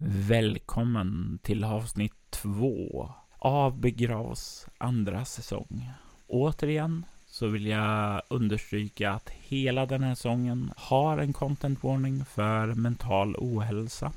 [0.00, 5.90] Välkommen till avsnitt två av Begravs andra säsong.
[6.26, 12.66] Återigen så vill jag understryka att hela den här säsongen har en content warning för
[12.66, 14.12] mental ohälsa,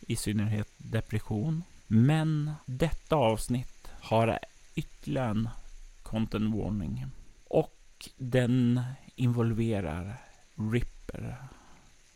[0.00, 1.62] i synnerhet depression.
[1.86, 4.38] Men detta avsnitt har
[4.74, 5.48] ytterligare en
[6.02, 7.06] content warning
[7.44, 8.80] och den
[9.16, 10.16] involverar
[10.72, 11.36] Ripper.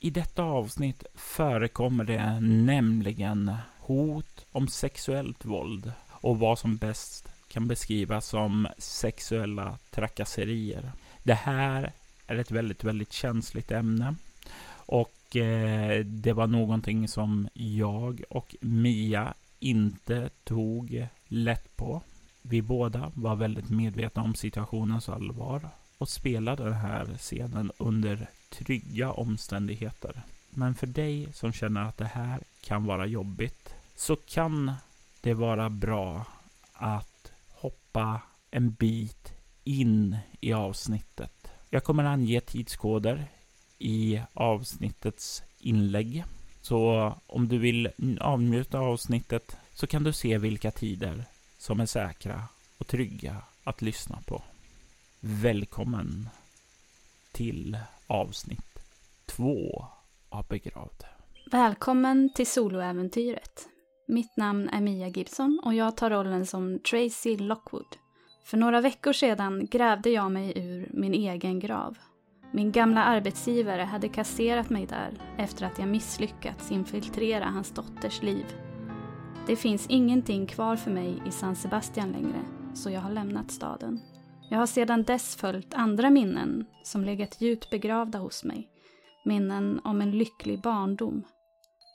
[0.07, 7.69] I detta avsnitt förekommer det nämligen hot om sexuellt våld och vad som bäst kan
[7.69, 10.93] beskrivas som sexuella trakasserier.
[11.23, 11.93] Det här
[12.27, 14.15] är ett väldigt, väldigt känsligt ämne
[14.71, 22.03] och eh, det var någonting som jag och Mia inte tog lätt på.
[22.43, 25.69] Vi båda var väldigt medvetna om situationens allvar
[25.99, 30.23] och spelade den här scenen under trygga omständigheter.
[30.51, 34.73] Men för dig som känner att det här kan vara jobbigt så kan
[35.21, 36.27] det vara bra
[36.73, 39.33] att hoppa en bit
[39.65, 41.49] in i avsnittet.
[41.71, 43.27] Jag kommer ange tidskoder
[43.79, 46.25] i avsnittets inlägg.
[46.61, 47.89] Så om du vill
[48.21, 51.25] avnjuta avsnittet så kan du se vilka tider
[51.59, 54.43] som är säkra och trygga att lyssna på.
[55.21, 56.29] Välkommen
[57.33, 58.79] till avsnitt
[59.27, 59.87] två
[60.29, 61.05] av Begravd.
[61.51, 63.69] Välkommen till soloäventyret.
[64.09, 67.97] Mitt namn är Mia Gibson och jag tar rollen som Tracy Lockwood.
[68.45, 71.99] För några veckor sedan grävde jag mig ur min egen grav.
[72.53, 78.47] Min gamla arbetsgivare hade kasserat mig där efter att jag misslyckats infiltrera hans dotters liv.
[79.47, 82.41] Det finns ingenting kvar för mig i San Sebastian längre,
[82.75, 84.01] så jag har lämnat staden.
[84.49, 88.69] Jag har sedan dess följt andra minnen som legat djupt begravda hos mig.
[89.25, 91.23] Minnen om en lycklig barndom.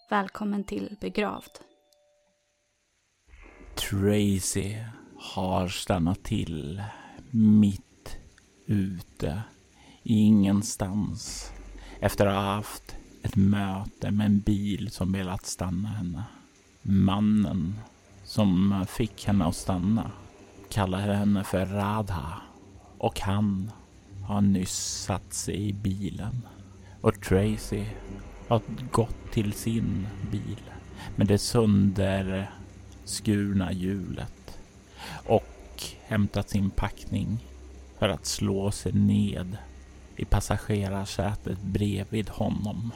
[0.09, 1.51] Välkommen till Begravd.
[3.75, 4.75] Tracy
[5.17, 6.83] har stannat till
[7.31, 8.17] mitt
[8.65, 9.41] ute
[10.03, 11.51] ingenstans
[11.99, 16.23] efter att ha haft ett möte med en bil som velat stanna henne.
[16.81, 17.79] Mannen
[18.23, 20.11] som fick henne att stanna
[20.69, 22.41] kallar henne för Radha
[23.01, 23.71] och han
[24.23, 26.41] har nyss satt sig i bilen
[27.01, 27.85] och Tracy
[28.47, 30.61] har gått till sin bil
[31.15, 34.59] med det sönderskurna hjulet
[35.27, 37.37] och hämtat sin packning
[37.99, 39.57] för att slå sig ned
[40.15, 42.91] i passagerarsätet bredvid honom.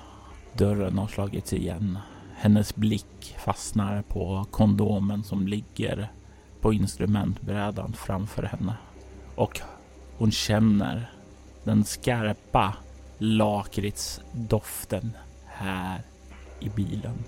[0.54, 2.00] Dörren har slagits igen.
[2.36, 6.12] Hennes blick fastnar på kondomen som ligger
[6.62, 8.74] på instrumentbrädan framför henne
[9.36, 9.62] och
[10.18, 11.10] hon känner
[11.64, 12.74] den skarpa
[13.18, 15.12] lakritsdoften
[15.46, 16.02] här
[16.60, 17.24] i bilen.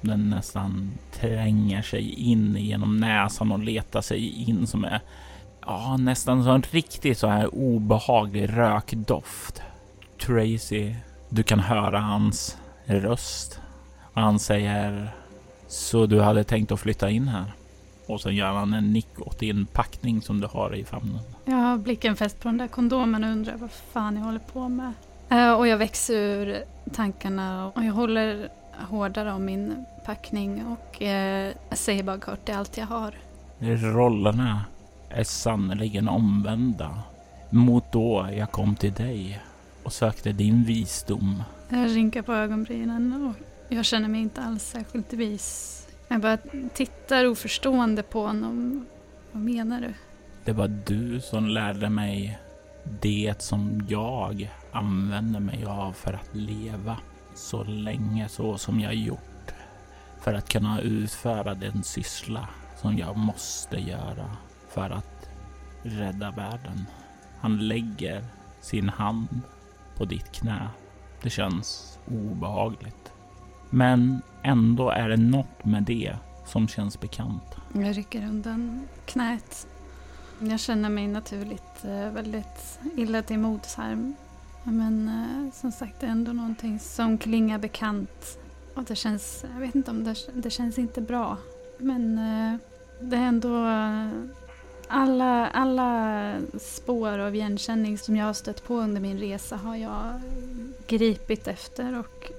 [0.00, 5.00] Den nästan tränger sig in genom näsan och letar sig in som är
[5.66, 9.62] ja, nästan som en riktigt så här obehaglig rökdoft.
[10.26, 10.94] Tracy,
[11.28, 13.60] du kan höra hans röst
[14.12, 15.08] och han säger
[15.68, 17.44] så du hade tänkt att flytta in här?
[18.12, 21.18] Och sen gör han en nick åt din packning som du har i famnen.
[21.44, 24.68] Jag har blicken fäst på den där kondomen och undrar vad fan jag håller på
[24.68, 24.92] med.
[25.32, 28.48] Uh, och jag växer ur tankarna och jag håller
[28.88, 33.14] hårdare om min packning och uh, säger bara kort, det är allt jag har.
[33.94, 34.64] Rollerna
[35.08, 36.98] är sannerligen omvända
[37.50, 39.40] mot då jag kom till dig
[39.82, 41.42] och sökte din visdom.
[41.68, 43.46] Jag rynkar på ögonbrynen och
[43.76, 45.78] jag känner mig inte alls särskilt vis.
[46.12, 46.38] Jag bara
[46.74, 48.86] tittar oförstående på honom.
[49.32, 49.94] Vad menar du?
[50.44, 52.38] Det var du som lärde mig
[53.00, 56.96] det som jag använder mig av för att leva
[57.34, 59.52] så länge så som jag gjort.
[60.20, 62.48] För att kunna utföra den syssla
[62.80, 64.36] som jag måste göra
[64.68, 65.28] för att
[65.82, 66.86] rädda världen.
[67.40, 68.24] Han lägger
[68.60, 69.40] sin hand
[69.96, 70.68] på ditt knä.
[71.22, 73.01] Det känns obehagligt.
[73.74, 76.16] Men ändå är det något med det
[76.46, 77.56] som känns bekant.
[77.72, 79.66] Jag rycker undan knät
[80.50, 84.12] jag känner mig naturligt eh, väldigt illa till mods här.
[84.64, 88.38] Men eh, som sagt, det är ändå någonting som klingar bekant.
[88.74, 91.36] Och det känns, jag vet inte om det, det känns inte bra.
[91.78, 92.58] Men eh,
[93.00, 93.66] det är ändå
[94.88, 100.20] alla, alla spår av igenkänning som jag har stött på under min resa har jag
[100.86, 101.98] gripit efter.
[101.98, 102.32] Och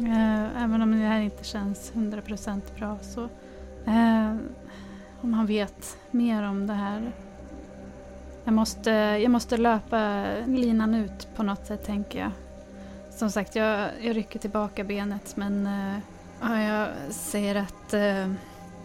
[0.00, 3.24] eh, även om det här inte känns 100% bra så
[3.86, 4.36] eh,
[5.20, 7.12] om han vet mer om det här.
[8.44, 12.30] Jag måste, jag måste löpa linan ut på något sätt tänker jag.
[13.10, 18.32] Som sagt, jag, jag rycker tillbaka benet men eh, jag säger att eh,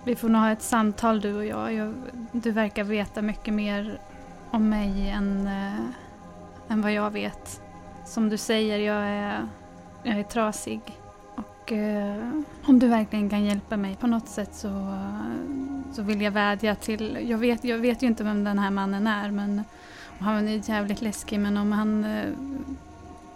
[0.03, 1.73] vi får nog ha ett samtal du och jag.
[1.73, 1.93] jag.
[2.31, 3.99] Du verkar veta mycket mer
[4.51, 5.79] om mig än, eh,
[6.67, 7.61] än vad jag vet.
[8.05, 9.47] Som du säger, jag är,
[10.03, 10.81] jag är trasig.
[11.73, 14.97] Eh, om du verkligen kan hjälpa mig på något sätt så,
[15.93, 17.17] så vill jag vädja till...
[17.29, 19.63] Jag vet, jag vet ju inte vem den här mannen är men
[20.19, 22.25] han är jävligt läskig men om han, eh,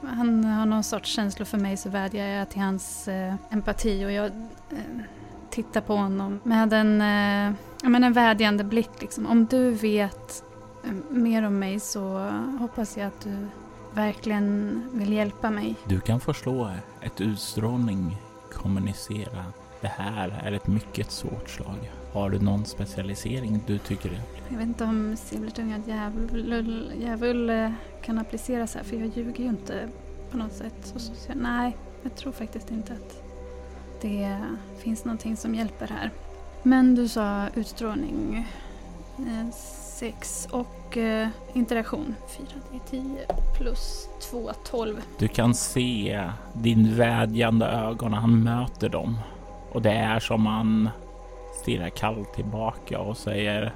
[0.01, 4.11] han har någon sorts känslor för mig så vädjar jag till hans eh, empati och
[4.11, 4.25] jag
[4.71, 4.77] eh,
[5.49, 7.53] tittar på honom med en, eh,
[7.89, 9.01] men en vädjande blick.
[9.01, 9.25] Liksom.
[9.25, 10.43] Om du vet
[10.85, 13.47] eh, mer om mig så hoppas jag att du
[13.93, 15.75] verkligen vill hjälpa mig.
[15.85, 18.17] Du kan förslå ett utstrålning
[18.57, 19.45] kommunicera.
[19.81, 21.91] Det här är ett mycket svårt slag.
[22.13, 27.71] Har du någon specialisering du tycker är Jag vet inte om silvertungad djävul, djävul eh,
[28.01, 29.89] kan appliceras här för jag ljuger ju inte
[30.31, 30.75] på något sätt.
[30.81, 33.23] Så, så, nej, jag tror faktiskt inte att
[34.01, 34.39] det
[34.77, 36.11] finns någonting som hjälper här.
[36.63, 38.47] Men du sa utstrålning
[39.17, 39.49] eh,
[39.99, 43.25] 6 och eh, interaktion 4, det är 10
[43.57, 45.01] plus 2, 12.
[45.17, 49.17] Du kan se din vädjande ögon när han möter dem.
[49.71, 50.89] Och det är som han
[51.61, 53.73] stirrar kallt tillbaka och säger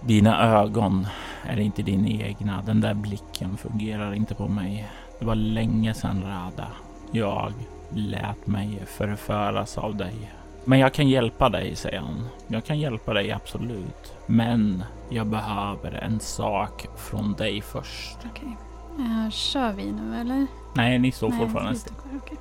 [0.00, 1.06] Dina ögon
[1.44, 2.62] är inte dina egna.
[2.66, 4.90] Den där blicken fungerar inte på mig.
[5.18, 6.68] Det var länge sedan Rada.
[7.12, 7.52] Jag
[7.90, 10.30] lät mig förföras av dig.
[10.64, 12.28] Men jag kan hjälpa dig, säger han.
[12.48, 14.12] Jag kan hjälpa dig, absolut.
[14.26, 18.18] Men jag behöver en sak från dig först.
[18.30, 18.56] Okej.
[18.94, 19.30] Okay.
[19.30, 20.46] kör vi nu, eller?
[20.74, 21.92] Nej, ni står Nej, fortfarande still.
[22.16, 22.36] Okay.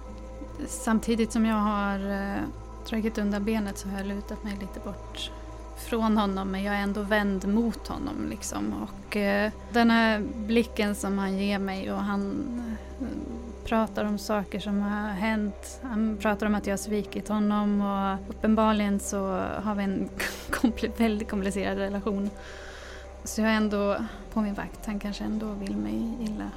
[0.67, 2.41] Samtidigt som jag har uh,
[2.89, 5.31] dragit undan benet så har jag lutat mig lite bort
[5.77, 8.73] från honom men jag är ändå vänd mot honom liksom.
[8.73, 12.21] Och uh, den här blicken som han ger mig och han
[13.01, 13.07] uh,
[13.69, 15.81] pratar om saker som har hänt.
[15.83, 19.17] Han pratar om att jag har svikit honom och uppenbarligen så
[19.63, 20.09] har vi en
[20.51, 22.29] kompl väldigt komplicerad relation.
[23.23, 23.97] Så jag är ändå
[24.33, 24.85] på min vakt.
[24.85, 26.51] Han kanske ändå vill mig illa.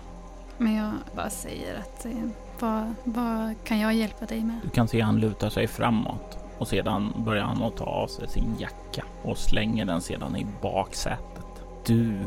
[0.58, 2.12] Men jag bara säger att eh,
[2.60, 4.60] vad, vad kan jag hjälpa dig med?
[4.62, 8.28] Du kan se han lutar sig framåt och sedan börjar han att ta av sig
[8.28, 11.46] sin jacka och slänger den sedan i baksätet.
[11.86, 12.18] Du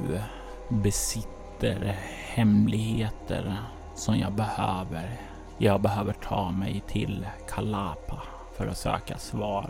[0.70, 1.98] besitter
[2.28, 3.58] hemligheter
[3.96, 5.20] som jag behöver.
[5.58, 8.22] Jag behöver ta mig till Kalapa
[8.58, 9.70] för att söka svar.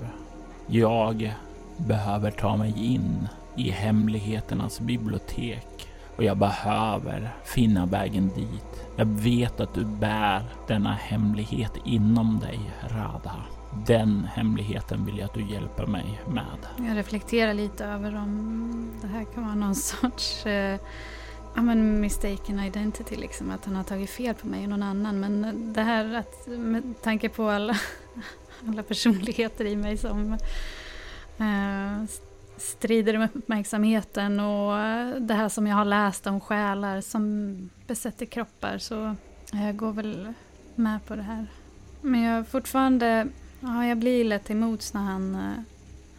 [0.67, 1.33] Jag
[1.77, 8.85] behöver ta mig in i hemligheternas bibliotek och jag behöver finna vägen dit.
[8.95, 13.41] Jag vet att du bär denna hemlighet inom dig, Radha.
[13.87, 16.87] Den hemligheten vill jag att du hjälper mig med.
[16.87, 20.79] Jag reflekterar lite över om det här kan vara någon sorts eh
[21.55, 25.19] ja, men mistaken identity, liksom, att han har tagit fel på mig och någon annan.
[25.19, 27.79] Men det här att med tanke på alla,
[28.67, 30.33] alla personligheter i mig som
[31.37, 32.05] eh,
[32.57, 34.73] strider med uppmärksamheten och
[35.21, 39.15] det här som jag har läst om själar som besätter kroppar så
[39.53, 40.33] eh, jag går väl
[40.75, 41.47] med på det här.
[42.01, 43.27] Men jag fortfarande,
[43.59, 45.63] ja, jag blir lätt emot när han, eh,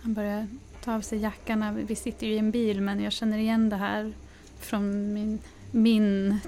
[0.03, 0.47] han börjar
[0.85, 1.87] ta av sig jackan.
[1.87, 4.12] Vi sitter ju i en bil men jag känner igen det här
[4.58, 5.38] från min,
[5.70, 6.38] min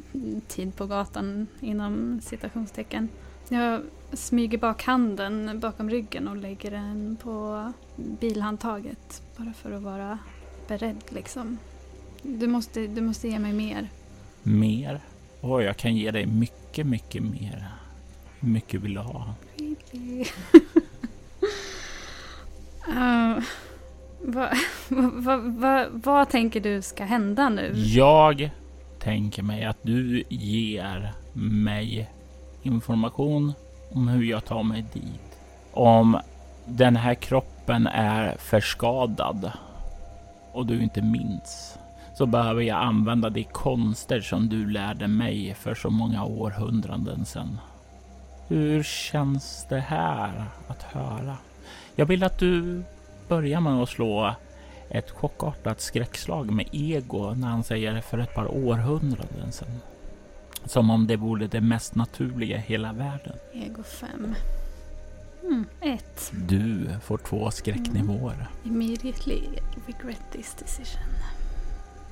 [0.49, 3.09] tid på gatan inom citationstecken.
[3.49, 3.83] Jag
[4.13, 10.19] smyger bak handen bakom ryggen och lägger den på bilhandtaget bara för att vara
[10.69, 11.59] beredd liksom.
[12.23, 13.89] Du måste, du måste ge mig mer.
[14.43, 15.01] Mer?
[15.41, 17.69] Åh, jag kan ge dig mycket, mycket mer.
[18.41, 19.35] Hur mycket vill du ha?
[19.57, 20.25] Really?
[22.89, 23.43] uh,
[24.21, 24.51] vad,
[25.25, 27.73] va, va, va, tänker du ska hända nu?
[27.77, 28.51] Jag
[28.99, 32.11] tänker mig att du ger mig
[32.63, 33.53] information
[33.93, 35.41] om hur jag tar mig dit.
[35.73, 36.21] Om
[36.65, 39.53] den här kroppen är förskadad
[40.53, 41.79] och du inte minns
[42.15, 47.59] så behöver jag använda de konster som du lärde mig för så många århundraden sedan.
[48.49, 51.37] Hur känns det här att höra?
[51.97, 52.83] Jag vill att du
[53.29, 54.35] börjar med att slå
[54.91, 59.81] ett chockartat skräckslag med ego när han säger för ett par århundraden sedan.
[60.65, 63.37] Som om det vore det mest naturliga i hela världen.
[63.53, 64.35] Ego 5.
[65.43, 66.33] Mm, ett.
[66.49, 68.49] Du får två skräcknivåer.
[68.65, 68.83] Mm.
[68.83, 69.41] Immediately
[69.87, 71.03] regret this decision.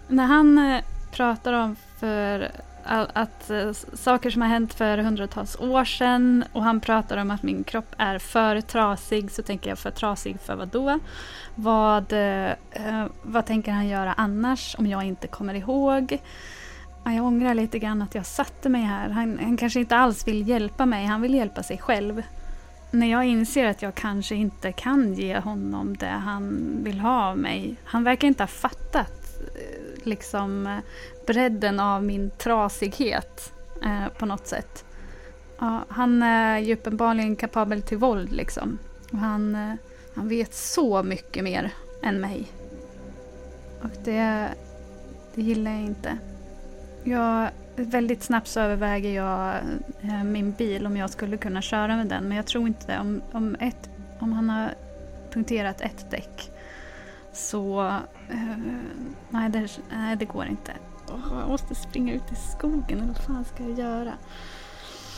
[0.08, 0.84] När han eh,
[1.16, 2.50] pratar om för
[3.14, 7.42] att uh, saker som har hänt för hundratals år sedan och han pratar om att
[7.42, 10.98] min kropp är för trasig så tänker jag för trasig för vad då?
[11.54, 16.18] Vad, uh, vad tänker han göra annars om jag inte kommer ihåg?
[17.04, 19.08] Jag ångrar lite grann att jag satte mig här.
[19.08, 22.22] Han, han kanske inte alls vill hjälpa mig, han vill hjälpa sig själv.
[22.90, 27.38] när jag inser att jag kanske inte kan ge honom det han vill ha av
[27.38, 27.76] mig.
[27.84, 29.25] Han verkar inte ha fattat
[29.56, 30.78] Eh, liksom eh,
[31.26, 33.52] bredden av min trasighet
[33.84, 34.84] eh, på något sätt.
[35.58, 38.78] Ja, han är ju uppenbarligen kapabel till våld liksom.
[39.12, 39.74] Och han, eh,
[40.14, 41.70] han vet så mycket mer
[42.02, 42.46] än mig.
[43.82, 44.48] Och det,
[45.34, 46.18] det gillar jag inte.
[47.04, 49.54] Jag, väldigt snabbt så överväger jag
[50.02, 52.28] eh, min bil om jag skulle kunna köra med den.
[52.28, 52.98] Men jag tror inte det.
[52.98, 54.74] Om, om, ett, om han har
[55.30, 56.50] punkterat ett däck
[57.36, 57.80] så...
[58.30, 58.36] Eh,
[59.30, 60.72] nej, det, nej, det går inte.
[61.08, 62.98] Oh, jag måste springa ut i skogen.
[62.98, 64.12] Eller vad fan ska jag göra?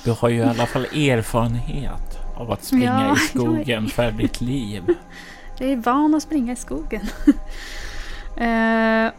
[0.04, 3.88] Du har ju i alla fall erfarenhet av att springa ja, i skogen är...
[3.88, 4.94] för ditt liv.
[5.58, 7.02] Jag är van att springa i skogen.
[7.30, 7.40] uh,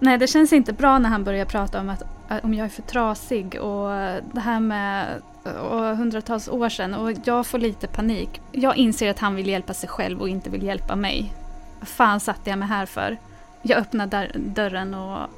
[0.00, 2.02] nej, det känns inte bra när han börjar prata om att
[2.42, 3.88] om jag är för trasig och
[4.32, 5.06] det här med
[5.44, 8.40] och hundratals år sedan och jag får lite panik.
[8.52, 11.32] Jag inser att han vill hjälpa sig själv och inte vill hjälpa mig.
[11.78, 13.16] Vad fan satte jag mig här för?
[13.62, 15.28] Jag öppnar dörren och,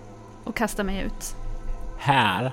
[0.44, 1.36] och kastar mig ut.
[1.98, 2.52] Här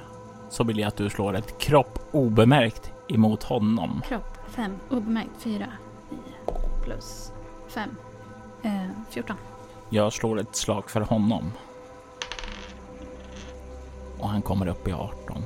[0.50, 4.02] så vill jag att du slår ett kropp obemärkt emot honom.
[4.08, 5.68] Kropp 5, obemärkt 4,
[6.10, 6.20] 9
[6.84, 7.32] plus
[7.68, 7.90] 5,
[8.64, 8.72] eh,
[9.10, 9.36] 14.
[9.90, 11.52] Jag slår ett slag för honom.
[14.20, 15.44] Och han kommer upp i 18.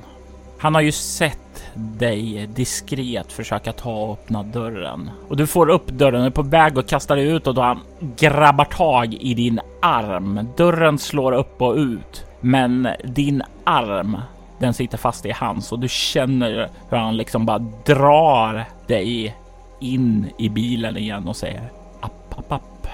[0.59, 5.87] Han har ju sett dig diskret försöka ta och öppna dörren och du får upp
[5.87, 7.79] dörren, är på väg att kasta dig ut och då han
[8.17, 10.47] grabbar tag i din arm.
[10.57, 14.17] Dörren slår upp och ut, men din arm
[14.59, 19.35] den sitter fast i hans och du känner hur han liksom bara drar dig
[19.79, 22.87] in i bilen igen och säger app, app, app.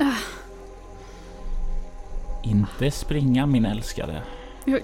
[0.00, 0.04] Ah.
[2.42, 4.22] Inte springa min älskade.
[4.68, 4.80] Jag,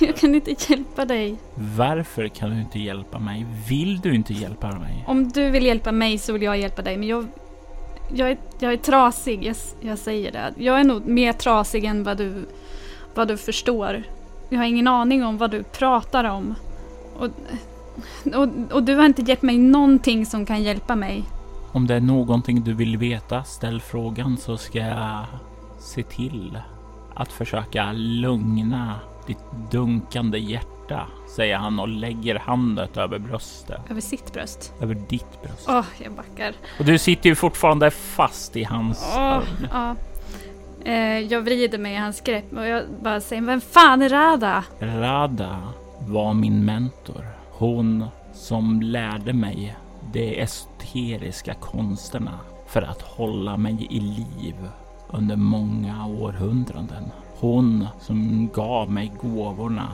[0.00, 1.36] jag, kan inte hjälpa dig.
[1.54, 3.46] Varför kan du inte hjälpa mig?
[3.68, 5.04] Vill du inte hjälpa mig?
[5.06, 7.26] Om du vill hjälpa mig så vill jag hjälpa dig, men jag,
[8.14, 9.44] jag, är, jag är trasig.
[9.44, 10.54] Jag, jag säger det.
[10.56, 12.46] Jag är nog mer trasig än vad du,
[13.14, 14.02] vad du förstår.
[14.48, 16.54] Jag har ingen aning om vad du pratar om.
[17.18, 17.28] Och,
[18.34, 21.24] och, och, du har inte gett mig någonting som kan hjälpa mig.
[21.72, 25.24] Om det är någonting du vill veta, ställ frågan så ska jag
[25.78, 26.58] se till
[27.14, 28.94] att försöka lugna
[29.26, 33.80] ditt dunkande hjärta, säger han och lägger handen över bröstet.
[33.90, 34.74] Över sitt bröst?
[34.80, 35.66] Över ditt bröst.
[35.68, 36.54] Åh, jag backar.
[36.78, 39.44] Och du sitter ju fortfarande fast i hans oh, arm.
[39.70, 39.96] Ja.
[40.84, 44.64] Eh, jag vrider mig i hans grepp och jag bara säger, vem fan är Rada?
[44.80, 45.58] Rada
[45.98, 47.26] var min mentor.
[47.50, 49.76] Hon som lärde mig
[50.12, 54.54] de esoteriska konsterna för att hålla mig i liv
[55.10, 57.10] under många århundraden.
[57.42, 59.88] Hon som gav mig gåvorna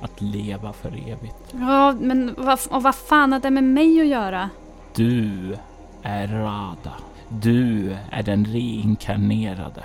[0.00, 1.36] att leva för evigt.
[1.52, 4.50] Ja, men vad, och vad fan har det med mig att göra?
[4.94, 5.56] Du
[6.02, 6.92] är Rada.
[7.28, 9.84] Du är den reinkarnerade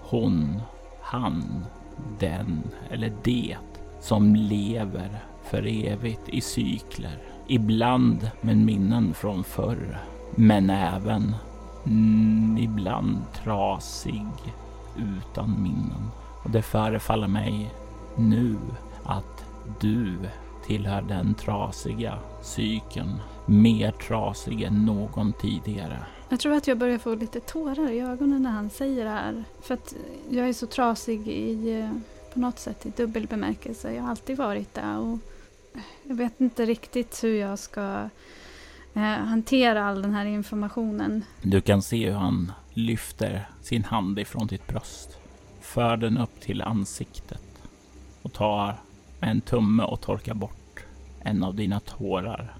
[0.00, 0.62] hon,
[1.02, 1.64] han,
[2.18, 3.56] den eller det
[4.00, 5.10] som lever
[5.44, 7.18] för evigt i cykler.
[7.46, 9.98] Ibland med minnen från förr,
[10.34, 11.34] men även
[11.86, 14.26] mm, ibland trasig
[14.96, 16.10] utan minnen.
[16.44, 17.74] Och det förefaller mig
[18.16, 18.56] nu
[19.04, 19.44] att
[19.80, 20.16] du
[20.66, 25.98] tillhör den trasiga cykeln, mer trasig än någon tidigare.
[26.28, 29.44] Jag tror att jag börjar få lite tårar i ögonen när han säger det här.
[29.62, 29.94] För att
[30.30, 31.90] jag är så trasig i, eh,
[32.34, 33.94] på något sätt i dubbel bemärkelse.
[33.94, 34.96] Jag har alltid varit det.
[34.96, 35.18] Och
[36.02, 38.08] jag vet inte riktigt hur jag ska
[38.94, 41.24] eh, hantera all den här informationen.
[41.42, 45.18] Du kan se hur han lyfter sin hand ifrån ditt bröst.
[45.64, 47.62] För den upp till ansiktet
[48.22, 48.76] och tar
[49.20, 50.84] med en tumme och torkar bort
[51.20, 52.54] en av dina tårar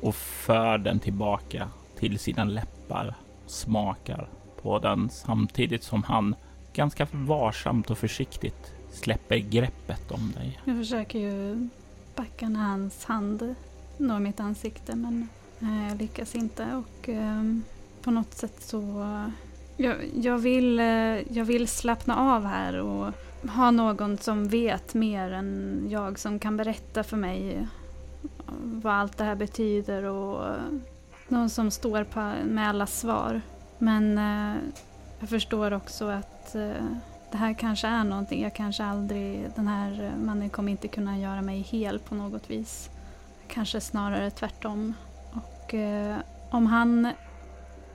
[0.00, 1.68] och för den tillbaka
[1.98, 4.28] till sina läppar och smakar
[4.62, 6.34] på den samtidigt som han
[6.72, 10.60] ganska varsamt och försiktigt släpper greppet om dig.
[10.64, 11.68] Jag försöker ju
[12.14, 13.54] backa när hans hand
[13.96, 15.28] når mitt ansikte men
[15.60, 17.62] eh, jag lyckas inte och ehm,
[18.02, 19.04] på något sätt så
[19.76, 23.12] jag, jag, vill, eh, jag vill slappna av här och
[23.50, 27.66] ha någon som vet mer än jag som kan berätta för mig
[28.62, 30.56] vad allt det här betyder och
[31.28, 33.40] någon som står på, med alla svar.
[33.78, 34.56] Men eh,
[35.20, 36.84] jag förstår också att eh,
[37.32, 38.42] det här kanske är någonting.
[38.42, 42.90] Jag kanske aldrig, den här mannen kommer inte kunna göra mig hel på något vis.
[43.48, 44.94] Kanske snarare tvärtom.
[45.32, 46.16] Och eh,
[46.50, 47.12] om han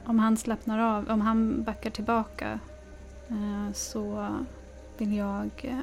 [0.06, 2.60] om han slappnar av, om han backar tillbaka
[3.30, 4.36] eh, så
[4.98, 5.80] vill jag eh,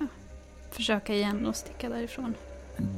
[0.71, 2.35] försöka igen och sticka därifrån.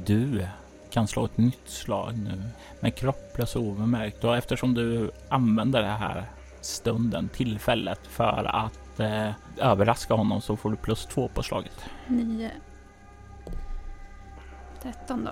[0.05, 0.47] Du
[0.89, 2.41] kan slå ett nytt slag nu
[2.79, 6.25] med kropp plus obemärkt och eftersom du använder det här
[6.61, 11.85] stunden, tillfället för att eh, överraska honom så får du plus två på slaget.
[12.07, 12.51] Nio.
[14.81, 15.31] Tretton då.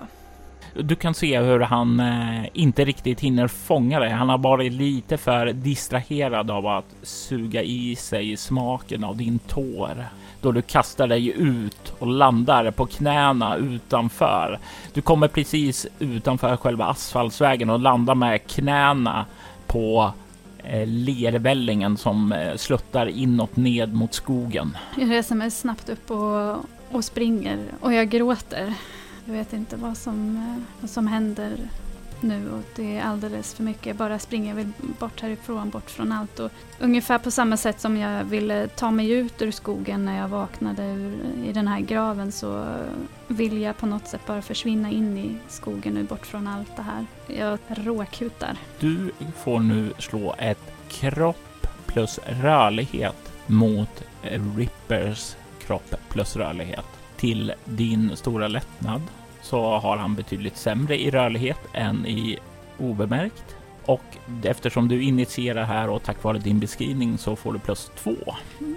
[0.74, 4.10] Du kan se hur han eh, inte riktigt hinner fånga dig.
[4.10, 10.06] Han har varit lite för distraherad av att suga i sig smaken av din tår
[10.40, 14.58] då du kastar dig ut och landar på knäna utanför.
[14.92, 19.26] Du kommer precis utanför själva asfaltsvägen och landar med knäna
[19.66, 20.12] på
[20.64, 24.76] eh, lervällingen som eh, sluttar inåt ned mot skogen.
[24.96, 26.56] Jag reser mig snabbt upp och,
[26.90, 28.74] och springer och jag gråter.
[29.30, 31.58] Jag vet inte vad som, eh, vad som händer
[32.20, 33.86] nu och det är alldeles för mycket.
[33.86, 36.38] Jag bara springer väl bort härifrån, bort från allt.
[36.38, 40.28] Och ungefär på samma sätt som jag ville ta mig ut ur skogen när jag
[40.28, 42.64] vaknade ur, i den här graven så
[43.28, 46.82] vill jag på något sätt bara försvinna in i skogen nu, bort från allt det
[46.82, 47.06] här.
[47.26, 48.56] Jag råkutar.
[48.80, 54.04] Du får nu slå ett kropp plus rörlighet mot
[54.56, 56.86] Rippers kropp plus rörlighet.
[57.16, 59.02] Till din stora lättnad
[59.42, 62.38] så har han betydligt sämre i rörlighet än i
[62.78, 63.56] obemärkt.
[63.84, 68.16] Och eftersom du initierar här och tack vare din beskrivning så får du plus två.
[68.60, 68.76] Mm.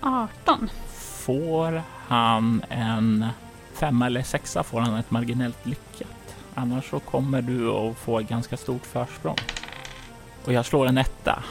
[0.00, 0.70] 18.
[0.96, 3.26] Får han en
[3.74, 6.36] femma eller sexa får han ett marginellt lyckat.
[6.54, 9.36] Annars så kommer du att få ett ganska stort försprång.
[10.44, 11.42] Och jag slår en etta.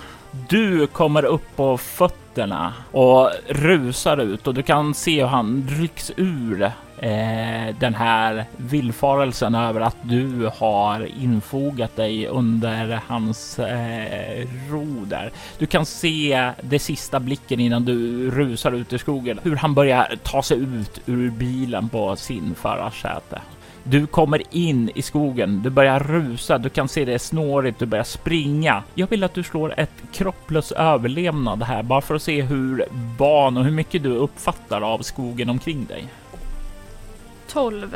[0.50, 6.12] Du kommer upp på fötterna och rusar ut och du kan se hur han rycks
[6.16, 15.32] ur eh, den här villfarelsen över att du har infogat dig under hans eh, roder.
[15.58, 20.16] Du kan se det sista blicken innan du rusar ut i skogen, hur han börjar
[20.24, 23.42] ta sig ut ur bilen på sin förarsäte.
[23.89, 27.86] Du kommer in i skogen, du börjar rusa, du kan se det är snårigt, du
[27.86, 28.84] börjar springa.
[28.96, 32.86] Jag vill att du slår ett kropplös överlevnad här, bara för att se hur
[33.17, 36.06] van och hur mycket du uppfattar av skogen omkring dig.
[37.48, 37.96] 12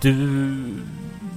[0.00, 0.56] Du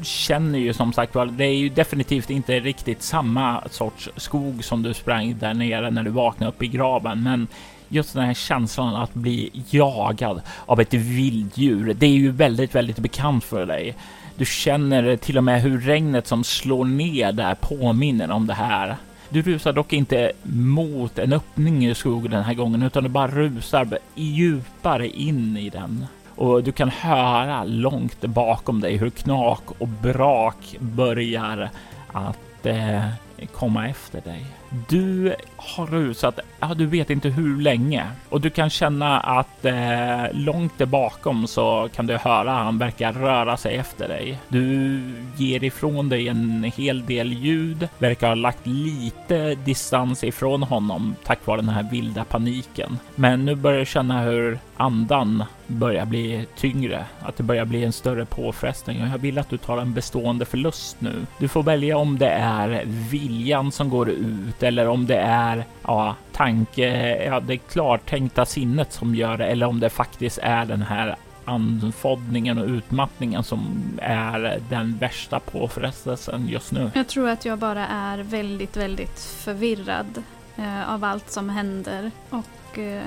[0.03, 4.83] känner ju som sagt var, det är ju definitivt inte riktigt samma sorts skog som
[4.83, 7.47] du sprang där nere när du vaknade upp i graven, men
[7.87, 12.99] just den här känslan att bli jagad av ett vilddjur, det är ju väldigt, väldigt
[12.99, 13.95] bekant för dig.
[14.35, 18.95] Du känner till och med hur regnet som slår ner där påminner om det här.
[19.29, 23.27] Du rusar dock inte mot en öppning i skogen den här gången, utan du bara
[23.27, 26.05] rusar djupare in i den
[26.41, 31.69] och du kan höra långt bakom dig hur knak och brak börjar
[32.11, 33.05] att eh,
[33.53, 34.45] komma efter dig.
[34.89, 40.33] Du har rusat, ja, du vet inte hur länge och du kan känna att eh,
[40.33, 44.39] långt där bakom så kan du höra han verkar röra sig efter dig.
[44.47, 44.99] Du
[45.37, 51.45] ger ifrån dig en hel del ljud, verkar ha lagt lite distans ifrån honom tack
[51.45, 52.99] vare den här vilda paniken.
[53.15, 57.91] Men nu börjar du känna hur andan börjar bli tyngre, att det börjar bli en
[57.91, 61.25] större påfrestning och jag vill att du tar en bestående förlust nu.
[61.37, 66.15] Du får välja om det är viljan som går ut eller om det är ja,
[66.31, 71.15] tanke, ja, det klartänkta sinnet som gör det eller om det faktiskt är den här
[71.45, 76.91] andfåddningen och utmattningen som är den värsta påfrestelsen just nu.
[76.93, 80.23] Jag tror att jag bara är väldigt, väldigt förvirrad
[80.57, 83.03] eh, av allt som händer och eh,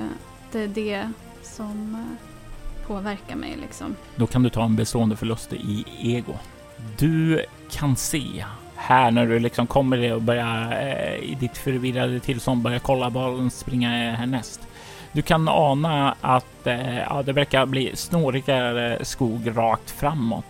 [0.51, 1.11] det är det
[1.43, 3.95] som eh, påverkar mig liksom.
[4.15, 6.33] Då kan du ta en bestående förlust i ego.
[6.97, 12.61] Du kan se här när du liksom kommer och börjar eh, i ditt förvirrade tillstånd
[12.61, 14.67] börja kolla bollen springer härnäst.
[15.11, 20.45] Du kan ana att eh, ja, det verkar bli snårigare skog rakt framåt.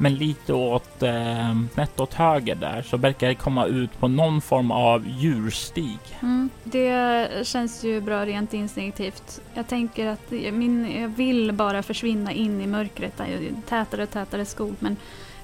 [0.00, 4.40] Men lite åt eh, snett åt höger där så verkar det komma ut på någon
[4.40, 5.98] form av djurstig.
[6.20, 9.40] Mm, det känns ju bra rent instinktivt.
[9.54, 13.20] Jag tänker att min, jag vill bara försvinna in i mörkret,
[13.68, 14.96] tätare och tätare skog men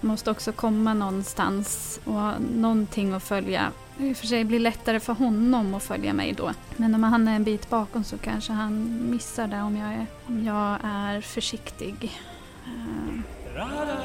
[0.04, 3.72] måste också komma någonstans och ha någonting att följa.
[3.96, 6.50] Det i och för sig blir lättare för honom att följa mig då.
[6.76, 10.06] Men om han är en bit bakom så kanske han missar det om jag är,
[10.26, 12.20] om jag är försiktig.
[12.66, 13.20] Eh.
[13.54, 13.96] Rada,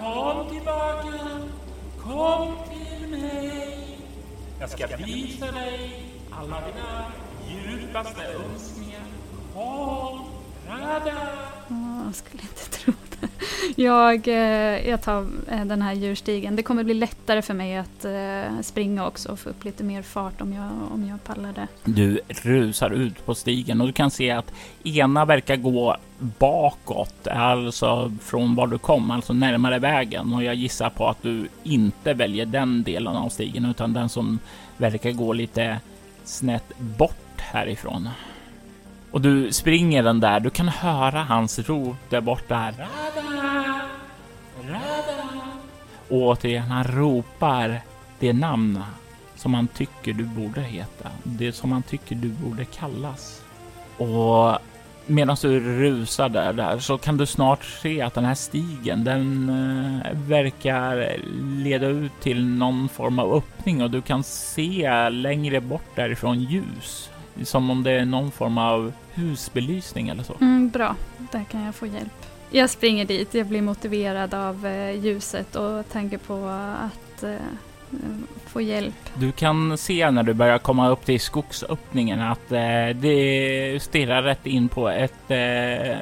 [0.00, 1.40] kom tillbaka!
[2.02, 3.98] Kom till mig!
[4.60, 7.04] Jag ska visa dig alla dina
[7.48, 9.02] djupaste önskningar.
[9.54, 10.35] Kom,
[11.68, 13.28] man skulle inte tro det.
[13.82, 16.56] Jag, eh, jag tar eh, den här djurstigen.
[16.56, 20.02] Det kommer bli lättare för mig att eh, springa också och få upp lite mer
[20.02, 21.66] fart om jag, om jag pallar det.
[21.84, 24.52] Du rusar ut på stigen och du kan se att
[24.84, 30.34] ena verkar gå bakåt, alltså från var du kom, alltså närmare vägen.
[30.34, 34.38] Och jag gissar på att du inte väljer den delen av stigen utan den som
[34.76, 35.80] verkar gå lite
[36.24, 38.08] snett bort härifrån.
[39.10, 42.54] Och du springer den där, du kan höra hans rop där borta.
[42.54, 43.80] Rada!
[44.68, 45.16] Rada!
[46.08, 47.80] Och återigen, han ropar
[48.18, 48.82] det namn
[49.36, 51.10] som han tycker du borde heta.
[51.22, 53.42] Det som han tycker du borde kallas.
[53.96, 54.58] Och
[55.06, 59.48] medan du rusar där, där så kan du snart se att den här stigen, den
[59.48, 61.16] eh, verkar
[61.62, 67.10] leda ut till någon form av öppning och du kan se längre bort därifrån ljus.
[67.44, 70.34] Som om det är någon form av husbelysning eller så.
[70.40, 70.96] Mm, bra,
[71.32, 72.26] där kan jag få hjälp.
[72.50, 76.46] Jag springer dit, jag blir motiverad av eh, ljuset och tänker på
[76.80, 77.36] att eh,
[78.46, 78.94] få hjälp.
[79.14, 84.46] Du kan se när du börjar komma upp till skogsöppningen att eh, det stirrar rätt
[84.46, 85.96] in på ett, eh,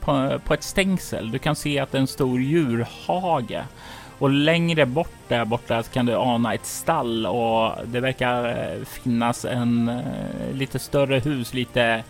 [0.00, 1.30] på, på, ett stängsel.
[1.30, 3.64] Du kan se att det är en stor djurhage
[4.20, 9.44] och längre bort där borta kan du ana ett stall och det verkar eh, finnas
[9.44, 12.04] en eh, lite större hus lite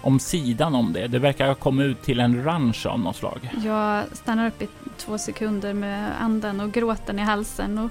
[0.00, 1.06] om sidan om det.
[1.06, 3.50] Det verkar ha kommit ut till en ranch av något slag.
[3.64, 7.90] Jag stannar upp i två sekunder med andan och gråten i halsen och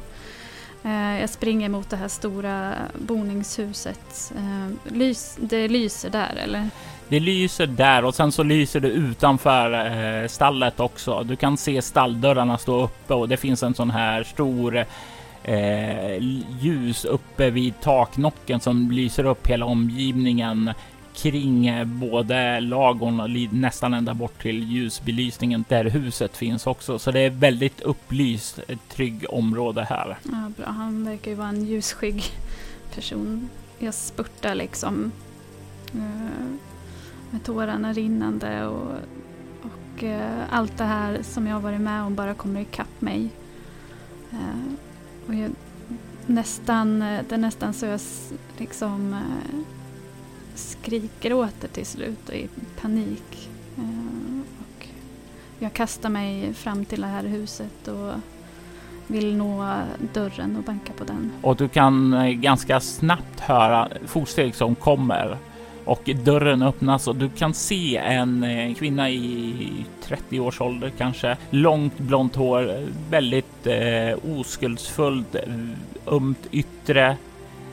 [0.90, 4.34] eh, jag springer mot det här stora boningshuset.
[4.84, 6.70] Lys, det lyser där eller?
[7.10, 9.74] Det lyser där och sen så lyser det utanför
[10.22, 11.24] eh, stallet också.
[11.24, 14.86] Du kan se stalldörrarna stå uppe och det finns en sån här stor
[15.44, 16.18] eh,
[16.62, 20.72] ljus uppe vid taknocken som lyser upp hela omgivningen
[21.16, 27.00] kring eh, både lagorn och nästan ända bort till ljusbelysningen där huset finns också.
[27.00, 30.18] Så det är väldigt upplyst, ett trygg område här.
[30.24, 30.66] Ja, bra.
[30.66, 32.24] Han verkar ju vara en ljusskygg
[32.96, 33.50] person.
[33.80, 35.12] Jag spurtar liksom
[35.94, 36.69] eh,
[37.30, 38.92] med tårarna rinnande och,
[39.62, 43.30] och eh, allt det här som jag har varit med om bara kommer ikapp mig.
[44.32, 44.74] Eh,
[45.28, 45.52] och jag,
[46.26, 48.00] nästan, eh, det är nästan så jag
[48.58, 49.60] liksom eh,
[50.56, 52.50] skriker åt det till slut och i
[52.82, 53.50] panik.
[53.78, 54.88] Eh, och
[55.60, 58.14] jag kastar mig fram till det här huset och
[59.08, 59.74] vill nå
[60.14, 61.32] dörren och banka på den.
[61.42, 65.38] Och du kan eh, ganska snabbt höra fotsteg som kommer
[65.90, 71.38] och dörren öppnas och du kan se en eh, kvinna i 30 års ålder kanske.
[71.50, 75.42] Långt blont hår, väldigt eh, oskuldsfullt, eh,
[76.16, 77.18] ömt yttre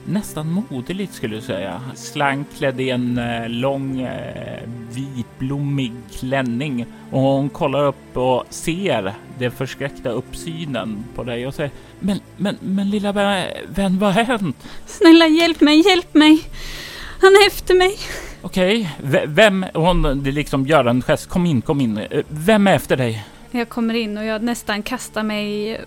[0.05, 1.81] nästan moderligt skulle jag säga.
[1.94, 9.14] Slank klädd i en eh, lång eh, vitblommig klänning och hon kollar upp och ser
[9.38, 14.66] den förskräckta uppsynen på dig och säger Men, men, men lilla vän, vad har hänt?
[14.87, 16.42] Snälla hjälp mig, hjälp mig!
[17.20, 17.98] Han är efter mig.
[18.42, 19.26] Okej, okay.
[19.26, 19.66] vem?
[19.74, 21.29] Hon liksom gör en gest.
[21.29, 21.98] Kom in, kom in.
[21.98, 23.24] Eh, vem är efter dig?
[23.50, 25.81] Jag kommer in och jag nästan kastar mig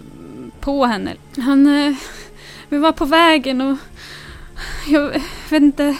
[0.59, 1.15] på henne.
[1.37, 1.67] Han...
[1.67, 1.95] Eh,
[2.69, 3.77] vi var på vägen och
[4.87, 5.97] jag vet inte.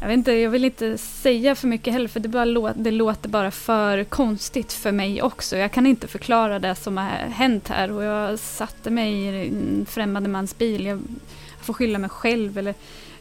[0.00, 2.90] Jag vet inte, jag vill inte säga för mycket heller för det, bara lå det
[2.90, 5.56] låter bara för konstigt för mig också.
[5.56, 9.86] Jag kan inte förklara det som har hänt här och jag satte mig i en
[9.90, 10.86] främmande mans bil.
[10.86, 11.02] Jag,
[11.60, 12.74] får skylla mig själv eller...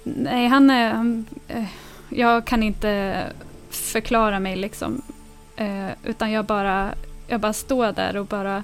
[0.06, 0.94] Nej, han är...
[0.94, 1.66] Han, eh,
[2.10, 3.24] jag kan inte
[3.70, 5.02] förklara mig liksom.
[5.56, 6.90] Eh, utan jag bara,
[7.28, 8.64] jag bara står där och bara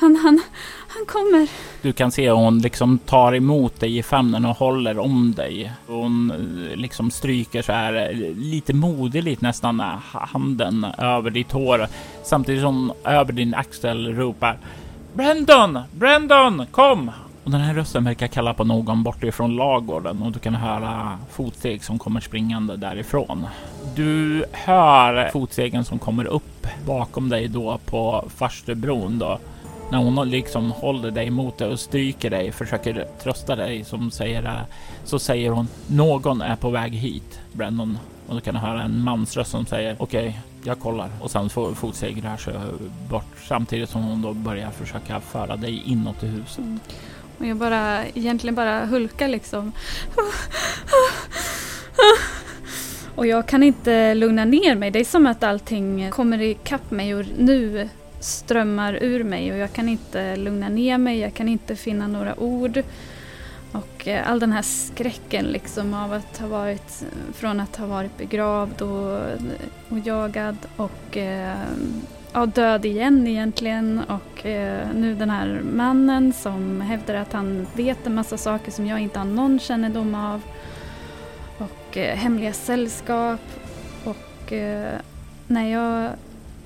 [0.00, 0.40] han, han,
[0.88, 1.48] han kommer.
[1.82, 5.72] Du kan se hon liksom tar emot dig i famnen och håller om dig.
[5.86, 11.86] Hon eh, liksom stryker så här eh, lite moderligt nästan handen över ditt hår
[12.24, 14.58] samtidigt som över din axel ropar
[15.14, 15.78] Brandon!
[15.92, 16.66] Brandon!
[16.70, 17.10] Kom!
[17.44, 21.84] Och den här rösten verkar kalla på någon bortifrån lagården och du kan höra fotsteg
[21.84, 23.46] som kommer springande därifrån.
[23.94, 29.38] Du hör fotstegen som kommer upp bakom dig då på farstubron då
[29.90, 34.62] när hon liksom håller dig mot dig och stryker dig, försöker trösta dig som säger
[35.04, 37.98] så säger hon någon är på väg hit, Brandon.
[38.28, 41.74] Och du kan höra en mansröst som säger okej, okay, jag kollar och sen får
[41.74, 42.54] fotsteg rör sig
[43.08, 46.64] bort samtidigt som hon då börjar försöka föra dig inåt i huset.
[47.40, 49.72] Och jag bara egentligen bara hulkar liksom.
[53.14, 54.90] Och jag kan inte lugna ner mig.
[54.90, 57.88] Det är som att allting kommer ikapp mig och nu
[58.20, 62.40] strömmar ur mig och jag kan inte lugna ner mig, jag kan inte finna några
[62.40, 62.82] ord.
[63.72, 68.18] Och eh, all den här skräcken liksom av att ha varit, från att ha varit
[68.18, 69.20] begravd och,
[69.88, 71.56] och jagad och eh,
[72.32, 78.06] ja, död igen egentligen och eh, nu den här mannen som hävdar att han vet
[78.06, 80.42] en massa saker som jag inte har någon kännedom av
[81.58, 83.40] och eh, hemliga sällskap
[84.04, 84.92] och eh,
[85.46, 86.10] när jag,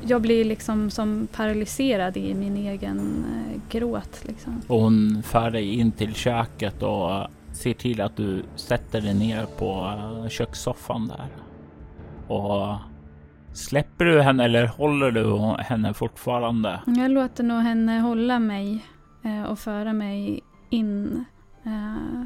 [0.03, 4.21] jag blir liksom som paralyserad i min egen eh, gråt.
[4.23, 4.63] Liksom.
[4.69, 9.93] Hon för dig in till köket och ser till att du sätter dig ner på
[9.99, 11.29] eh, kökssoffan där.
[12.35, 12.77] Och
[13.55, 16.81] släpper du henne eller håller du henne fortfarande?
[16.87, 18.85] Jag låter nog henne hålla mig
[19.25, 20.41] eh, och föra mig
[20.71, 21.25] in
[21.65, 22.25] eh,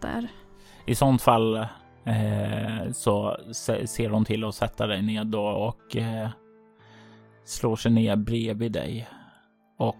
[0.00, 0.28] där.
[0.86, 1.56] I sånt fall
[2.04, 3.36] eh, så
[3.84, 5.96] ser hon till att sätta dig ner då och
[7.44, 9.08] slår sig ner bredvid dig.
[9.78, 9.96] Och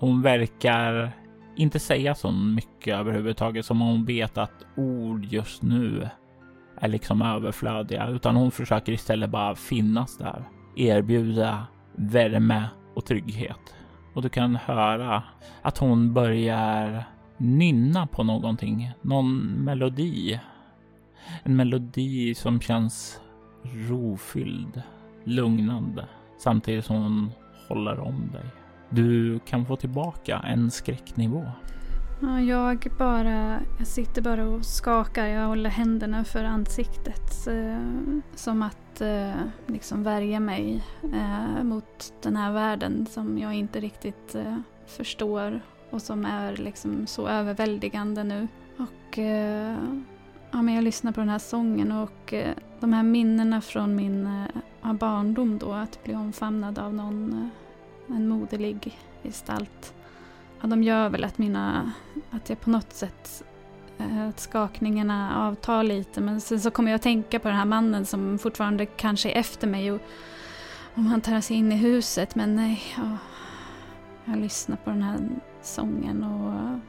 [0.00, 1.12] hon verkar
[1.56, 6.08] inte säga så mycket överhuvudtaget som hon vet att ord just nu
[6.82, 10.44] är liksom överflödiga, utan hon försöker istället bara finnas där,
[10.76, 12.64] erbjuda värme
[12.94, 13.74] och trygghet.
[14.14, 15.22] Och du kan höra
[15.62, 17.04] att hon börjar
[17.36, 20.40] nynna på någonting, någon melodi.
[21.42, 23.20] En melodi som känns
[23.88, 24.82] rofylld,
[25.24, 26.06] lugnande,
[26.38, 27.32] samtidigt som hon
[27.68, 28.44] håller om dig.
[28.90, 31.44] Du kan få tillbaka en skräcknivå.
[32.48, 35.26] Jag bara, jag sitter bara och skakar.
[35.26, 37.46] Jag håller händerna för ansiktet.
[37.46, 37.78] Eh,
[38.34, 44.34] som att eh, liksom värja mig eh, mot den här världen som jag inte riktigt
[44.34, 48.48] eh, förstår och som är liksom så överväldigande nu.
[48.76, 49.76] Och eh,
[50.50, 54.26] ja, men jag lyssnar på den här sången och eh, de här minnena från min
[54.84, 57.32] eh, barndom då, att bli omfamnad av någon,
[58.08, 59.94] eh, en moderlig gestalt
[60.62, 61.92] ja, de gör väl att mina,
[62.30, 63.44] att jag på något sätt,
[63.98, 66.20] eh, att skakningarna avtar lite.
[66.20, 69.40] Men sen så kommer jag att tänka på den här mannen som fortfarande kanske är
[69.40, 70.00] efter mig och
[70.94, 72.34] om han tar sig in i huset.
[72.34, 73.16] Men nej, ja,
[74.24, 75.18] jag lyssnar på den här
[75.62, 76.80] sången och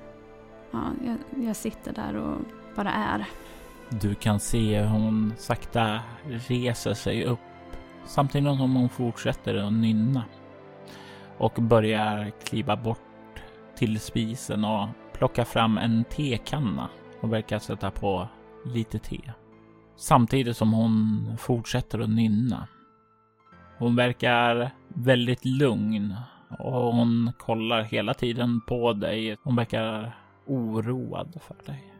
[0.71, 2.37] ja, jag, jag sitter där och
[2.75, 3.25] bara är.
[3.89, 5.99] Du kan se hur hon sakta
[6.47, 7.39] reser sig upp
[8.05, 10.23] samtidigt som hon fortsätter att nynna
[11.37, 13.12] och börjar kliva bort
[13.75, 16.89] till spisen och plockar fram en tekanna
[17.21, 18.27] och verkar sätta på
[18.65, 19.19] lite te.
[19.95, 22.67] Samtidigt som hon fortsätter att nynna.
[23.77, 26.15] Hon verkar väldigt lugn
[26.59, 29.37] och hon kollar hela tiden på dig.
[29.43, 31.93] Hon verkar oroad för dig.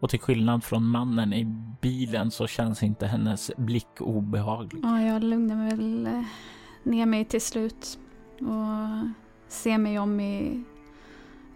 [0.00, 1.44] Och till skillnad från mannen i
[1.82, 4.84] bilen så känns inte hennes blick obehaglig.
[4.84, 6.24] Ja, jag lugnar mig väl
[6.82, 7.98] ner mig till slut
[8.40, 9.08] och
[9.48, 10.64] ser mig om i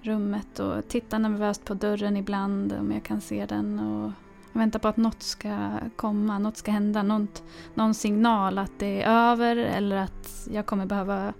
[0.02, 3.78] rummet och tittar nervöst på dörren ibland om jag kan se den.
[3.78, 4.12] Och
[4.52, 7.02] väntar på att något ska komma, något ska hända.
[7.02, 7.42] Något,
[7.74, 11.32] någon signal att det är över eller att jag kommer behöva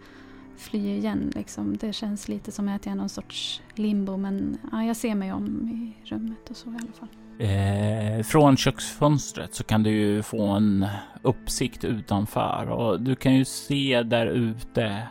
[0.57, 1.33] fly igen.
[1.35, 1.77] Liksom.
[1.77, 5.33] Det känns lite som att jag är någon sorts limbo men ja, jag ser mig
[5.33, 7.09] om i rummet och så i alla fall.
[7.38, 10.87] Eh, från köksfönstret så kan du ju få en
[11.22, 15.09] uppsikt utanför och du kan ju se där ute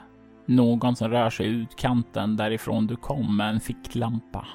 [0.55, 4.47] någon som rör sig ut kanten därifrån du kom med en ficklampa.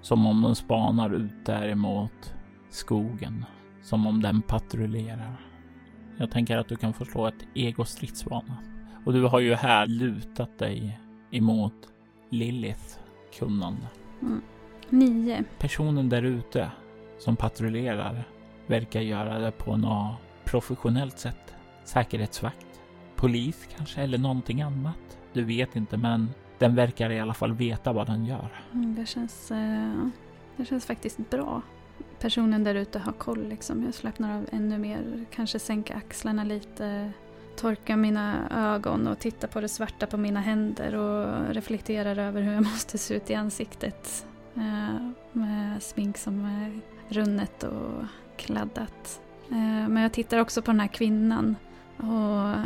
[0.00, 2.34] Som om den spanar ut däremot
[2.70, 3.44] skogen.
[3.82, 5.36] Som om den patrullerar.
[6.18, 8.56] Jag tänker att du kan få slå ett ego-stridsvana.
[9.04, 11.00] Och du har ju här lutat dig
[11.30, 11.74] emot
[12.30, 12.98] Lilith
[13.38, 13.86] kunnande.
[14.22, 14.40] Mm.
[14.88, 15.44] Nio.
[15.58, 16.70] Personen där ute
[17.18, 18.24] som patrullerar
[18.66, 21.54] verkar göra det på något professionellt sätt.
[21.84, 22.80] Säkerhetsvakt,
[23.16, 25.18] polis kanske eller någonting annat.
[25.32, 28.48] Du vet inte, men den verkar i alla fall veta vad den gör.
[28.72, 30.06] Mm, det, känns, eh,
[30.56, 31.62] det känns faktiskt bra.
[32.18, 33.84] Personen där ute har koll liksom.
[33.84, 35.24] Jag slappnar av ännu mer.
[35.30, 37.12] Kanske sänka axlarna lite.
[37.56, 42.52] Torka mina ögon och titta på det svarta på mina händer och reflekterar över hur
[42.52, 44.26] jag måste se ut i ansiktet.
[44.54, 48.04] Eh, med smink som är runnet och
[48.36, 49.20] kladdat.
[49.50, 51.56] Eh, men jag tittar också på den här kvinnan
[51.96, 52.56] och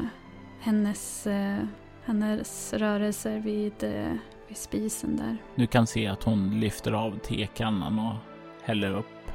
[0.61, 1.59] hennes eh,
[2.07, 4.13] hennes rörelser vid, eh,
[4.49, 5.37] vid spisen där.
[5.55, 8.15] Du kan se att hon lyfter av tekannan och
[8.63, 9.31] häller upp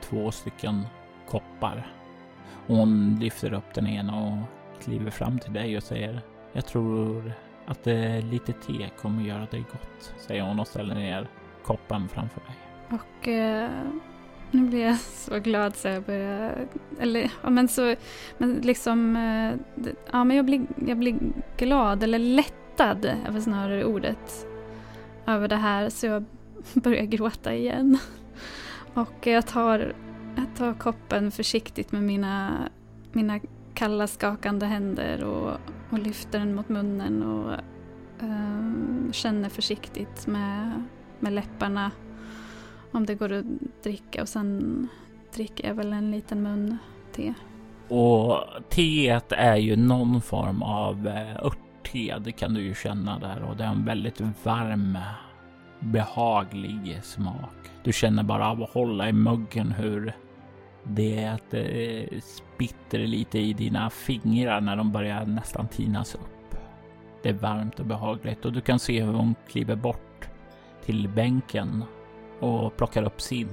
[0.00, 0.86] två stycken
[1.28, 1.92] koppar.
[2.66, 4.38] Hon lyfter upp den ena och
[4.82, 6.20] kliver fram till dig och säger
[6.52, 7.32] Jag tror
[7.66, 7.86] att
[8.30, 11.28] lite te kommer göra dig gott, säger hon och ställer ner
[11.64, 12.56] koppen framför dig.
[12.90, 13.70] Och eh,
[14.50, 16.66] nu blir jag så glad så jag börjar...
[17.00, 17.94] Eller ja men så...
[18.38, 19.16] Men liksom...
[19.16, 19.54] Eh,
[20.10, 21.18] ja men jag blir, jag blir
[21.56, 24.46] glad eller lättad är väl snarare ordet.
[25.26, 25.90] Över det här.
[25.90, 26.24] Så jag
[26.74, 27.98] börjar gråta igen.
[28.94, 29.92] Och jag tar,
[30.36, 32.68] jag tar koppen försiktigt med mina,
[33.12, 33.40] mina
[33.74, 35.52] kalla skakande händer och,
[35.90, 37.60] och lyfter den mot munnen och
[38.20, 40.82] um, känner försiktigt med,
[41.20, 41.90] med läpparna
[42.92, 43.44] om det går att
[43.82, 44.88] dricka och sen
[45.34, 46.78] dricker jag väl en liten mun
[47.12, 47.34] te.
[47.88, 53.42] Och teet är ju någon form av eh, örtte, det kan du ju känna där
[53.42, 54.98] och det är en väldigt varm
[55.80, 57.54] behaglig smak.
[57.84, 60.12] Du känner bara av att hålla i muggen hur
[60.84, 66.56] det eh, spritter lite i dina fingrar när de börjar nästan tinas upp.
[67.22, 70.28] Det är varmt och behagligt och du kan se hur hon kliver bort
[70.84, 71.84] till bänken
[72.40, 73.48] och plockar upp sin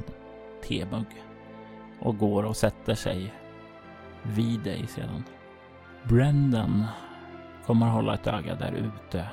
[0.67, 1.06] temugg
[2.00, 3.34] och går och sätter sig
[4.24, 5.24] vid dig sedan.
[6.04, 6.86] Brendan
[7.65, 9.30] kommer hålla ett öga där ute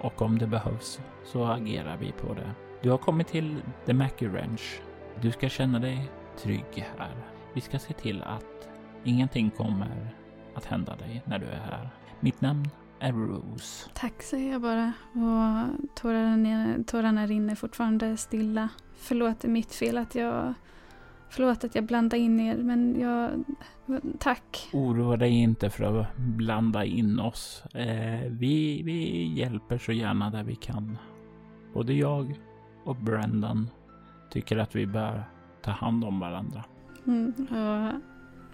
[0.00, 2.50] och om det behövs så agerar vi på det.
[2.82, 4.80] Du har kommit till The Mackie Ranch.
[5.20, 7.14] Du ska känna dig trygg här.
[7.54, 8.68] Vi ska se till att
[9.04, 10.14] ingenting kommer
[10.54, 11.90] att hända dig när du är här.
[12.20, 12.70] Mitt namn
[13.02, 13.90] är Rose.
[13.94, 18.68] Tack säger jag bara och tårarna, tårarna rinner fortfarande stilla.
[18.96, 20.54] Förlåt, det är mitt fel att jag
[21.34, 23.44] Förlåt att jag blandade in er, men jag...
[24.18, 24.68] Tack.
[24.72, 27.64] Oroa dig inte för att blanda in oss.
[27.74, 30.98] Eh, vi, vi hjälper så gärna där vi kan.
[31.74, 32.34] Både jag
[32.84, 33.68] och Brendan
[34.30, 35.24] tycker att vi bör
[35.62, 36.64] ta hand om varandra.
[37.06, 37.32] Mm,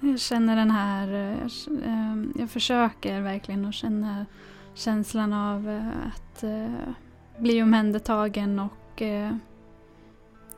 [0.01, 1.09] jag känner den här...
[1.09, 1.51] Eh, jag,
[1.85, 4.27] ehm, jag försöker verkligen att känna
[4.75, 6.95] känslan av eh, att eh,
[7.39, 9.03] bli omhändertagen och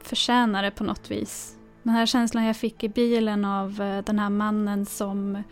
[0.03, 1.57] förtjäna det på något vis.
[1.83, 5.42] Den här känslan jag fick i bilen av den här mannen som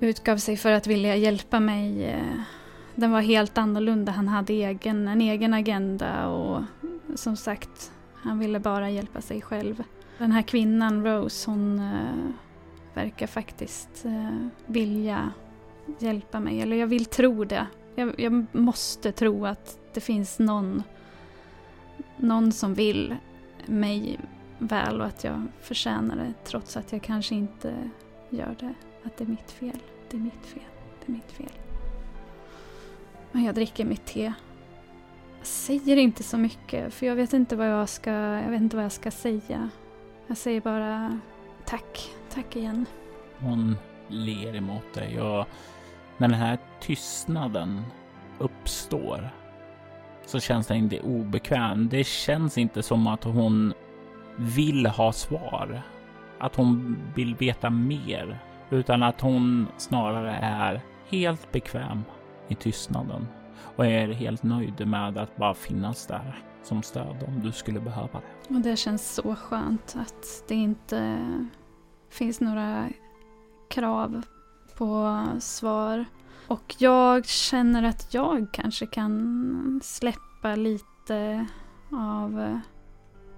[0.00, 2.16] utgav sig för att vilja hjälpa mig.
[2.94, 4.12] Den var helt annorlunda.
[4.12, 6.62] Han hade egen, en egen agenda och
[7.14, 9.82] som sagt, han ville bara hjälpa sig själv.
[10.18, 12.30] Den här kvinnan, Rose, hon uh,
[12.98, 15.32] verkar faktiskt eh, vilja
[15.98, 16.60] hjälpa mig.
[16.60, 17.66] Eller jag vill tro det.
[17.94, 20.82] Jag, jag, måste tro att det finns någon,
[22.16, 23.16] någon som vill
[23.66, 24.20] mig
[24.58, 27.90] väl och att jag förtjänar det trots att jag kanske inte
[28.30, 28.74] gör det.
[29.04, 29.78] Att det är mitt fel.
[30.10, 30.62] Det är mitt fel.
[31.00, 31.52] Det är mitt fel.
[33.32, 34.32] Men jag dricker mitt te.
[35.38, 38.76] Jag säger inte så mycket för jag vet inte vad jag ska, jag vet inte
[38.76, 39.70] vad jag ska säga.
[40.26, 41.20] Jag säger bara
[41.64, 42.17] tack.
[42.34, 42.86] Tack igen.
[43.38, 43.76] Hon
[44.08, 45.46] ler emot dig och
[46.16, 47.82] när den här tystnaden
[48.38, 49.30] uppstår
[50.26, 51.88] så känns det inte obekväm.
[51.88, 53.72] Det känns inte som att hon
[54.36, 55.82] vill ha svar.
[56.38, 58.38] Att hon vill veta mer.
[58.70, 62.02] Utan att hon snarare är helt bekväm
[62.48, 63.26] i tystnaden
[63.76, 68.20] och är helt nöjd med att bara finnas där som stöd om du skulle behöva
[68.20, 68.54] det.
[68.54, 71.18] Och det känns så skönt att det inte
[72.10, 72.88] finns några
[73.68, 74.22] krav
[74.76, 76.04] på svar.
[76.48, 81.46] Och jag känner att jag kanske kan släppa lite
[81.92, 82.58] av eh,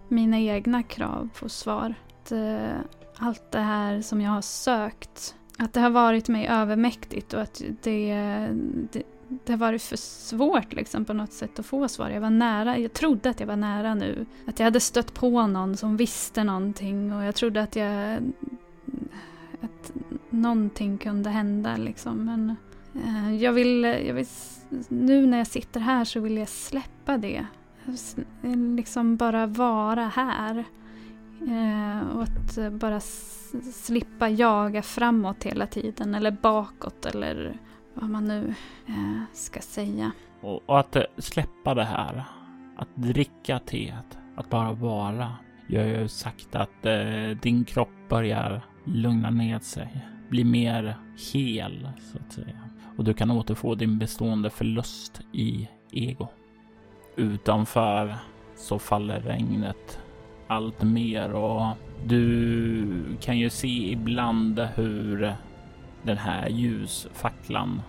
[0.08, 1.94] mina egna krav på svar.
[2.30, 2.78] Eh,
[3.16, 7.62] allt det här som jag har sökt, att det har varit mig övermäktigt och att
[7.82, 8.14] det,
[8.92, 9.02] det,
[9.44, 12.10] det har varit för svårt liksom på något sätt att få svar.
[12.10, 14.26] Jag var nära, jag trodde att jag var nära nu.
[14.46, 18.22] Att jag hade stött på någon som visste någonting och jag trodde att jag...
[19.60, 19.92] Att
[20.30, 22.24] någonting kunde hända liksom.
[22.24, 22.56] Men
[23.04, 24.26] eh, jag vill, jag vill...
[24.88, 27.46] Nu när jag sitter här så vill jag släppa det
[28.76, 30.64] liksom bara vara här.
[31.40, 33.00] Eh, och att bara
[33.72, 37.58] slippa jaga framåt hela tiden eller bakåt eller
[37.94, 38.54] vad man nu
[38.86, 40.12] eh, ska säga.
[40.40, 42.24] Och, och, att eh, släppa det här,
[42.76, 45.32] att dricka teet, att bara vara,
[45.66, 50.96] gör ju sagt att eh, din kropp börjar lugna ner sig, bli mer
[51.32, 52.60] hel så att säga.
[52.96, 56.28] Och du kan återfå din bestående förlust i ego.
[57.16, 58.16] Utanför
[58.56, 60.00] så faller regnet
[60.46, 61.76] allt mer och
[62.06, 65.34] du kan ju se ibland hur
[66.02, 67.82] den här ljusfacklan,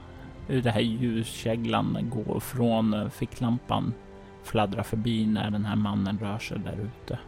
[0.48, 3.94] den här ljuskäglan går från eh, ficklampan
[4.44, 7.20] fladdrar förbi när den här mannen rör sig där ute.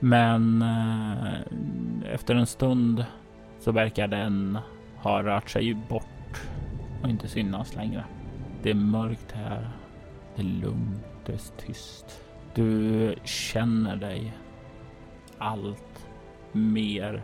[0.00, 3.04] Men eh, efter en stund
[3.60, 4.58] så verkar den
[4.96, 6.42] ha rört sig bort
[7.02, 8.04] och inte synas längre.
[8.62, 9.70] Det är mörkt här
[10.36, 12.24] det är lugnt, det är tyst.
[12.54, 14.36] Du känner dig
[15.38, 16.08] allt
[16.52, 17.22] mer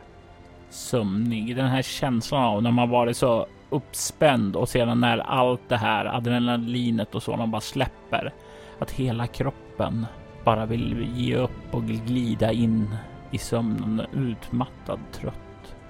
[0.73, 1.57] sömnig.
[1.57, 6.05] Den här känslan av när man varit så uppspänd och sedan när allt det här
[6.05, 8.33] adrenalinet och sådant bara släpper.
[8.79, 10.07] Att hela kroppen
[10.45, 12.97] bara vill ge upp och glida in
[13.31, 15.35] i sömnen utmattad, trött.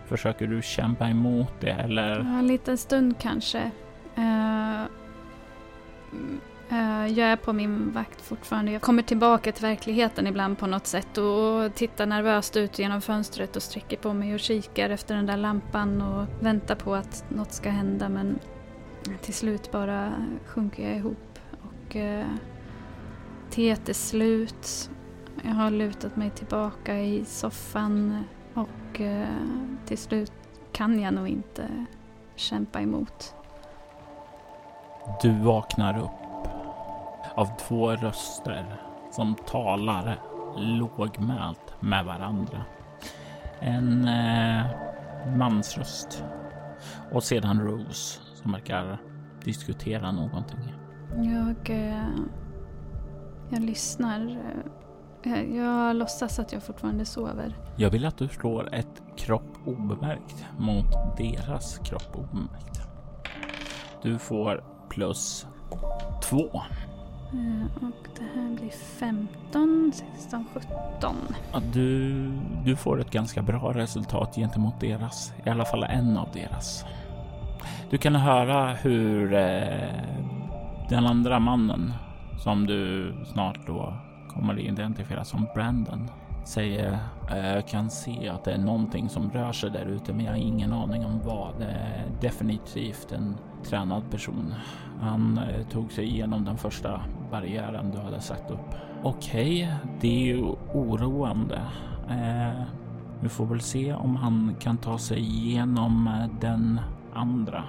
[0.06, 2.08] Försöker du kämpa emot det eller?
[2.08, 3.70] Ja, en liten stund kanske.
[4.18, 4.82] Uh,
[6.72, 8.72] Eh, jag är på min vakt fortfarande.
[8.72, 13.56] Jag kommer tillbaka till verkligheten ibland på något sätt och tittar nervöst ut genom fönstret
[13.56, 17.52] och sträcker på mig och kikar efter den där lampan och väntar på att något
[17.52, 18.38] ska hända men
[19.22, 20.12] till slut bara
[20.46, 22.26] sjunker jag ihop och eh,
[23.50, 24.90] teet är slut.
[25.42, 29.28] Jag har lutat mig tillbaka i soffan och eh,
[29.86, 30.32] till slut
[30.72, 31.86] kan jag nog inte
[32.36, 33.34] kämpa emot.
[35.22, 36.21] Du vaknar upp
[37.34, 38.80] av två röster
[39.10, 40.18] som talar
[40.56, 42.64] lågmält med varandra.
[43.60, 44.66] En eh,
[45.36, 46.24] mansröst
[47.12, 48.98] och sedan Rose som verkar
[49.44, 50.74] diskutera någonting.
[51.16, 52.06] Jag, eh,
[53.50, 54.38] jag lyssnar.
[55.22, 57.56] Jag, jag låtsas att jag fortfarande sover.
[57.76, 62.80] Jag vill att du slår ett kropp obemärkt mot deras kropp obemärkt.
[64.02, 65.46] Du får plus
[66.22, 66.62] två.
[67.32, 71.16] Eh, och det här blir 15, 16, 17.
[71.52, 72.12] Ja, du,
[72.64, 76.84] du får ett ganska bra resultat gentemot deras, i alla fall en av deras.
[77.90, 79.88] Du kan höra hur eh,
[80.88, 81.92] den andra mannen
[82.44, 83.94] som du snart då
[84.28, 86.10] kommer identifiera som Brandon
[86.44, 86.98] säger
[87.30, 90.32] eh, jag kan se att det är någonting som rör sig där ute men jag
[90.32, 91.58] har ingen aning om vad.
[91.58, 94.54] Det är definitivt en tränad person.
[95.00, 98.74] Han eh, tog sig igenom den första barriären du hade satt upp.
[99.02, 100.42] Okej, okay, det är ju
[100.74, 101.60] oroande.
[102.10, 102.62] Eh,
[103.20, 106.80] vi får väl se om han kan ta sig igenom eh, den
[107.14, 107.64] andra.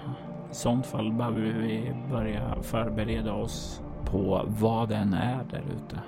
[0.51, 5.99] I sånt fall behöver vi börja förbereda oss på vad den är där ute.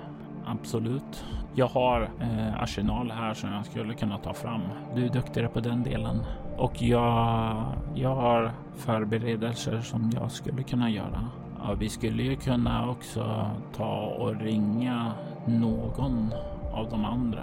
[0.46, 1.24] Absolut.
[1.54, 4.60] Jag har eh, arsenal här som jag skulle kunna ta fram.
[4.94, 6.20] Du är duktigare på den delen.
[6.56, 11.28] Och jag, jag har förberedelser som jag skulle kunna göra.
[11.62, 15.12] Ja, vi skulle ju kunna också ta och ringa
[15.46, 16.32] någon
[16.72, 17.42] av de andra.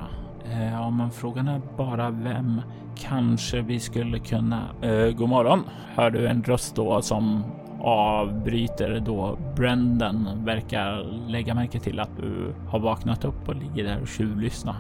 [0.51, 2.61] Eh, ja, men frågan är bara vem.
[2.95, 4.61] Kanske vi skulle kunna...
[4.81, 5.63] Eh, god morgon,
[5.95, 7.43] hör du en röst då som
[7.83, 14.01] avbryter då Brendan verkar lägga märke till att du har vaknat upp och ligger där
[14.01, 14.75] och tjuvlyssnar.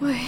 [0.00, 0.20] Oj.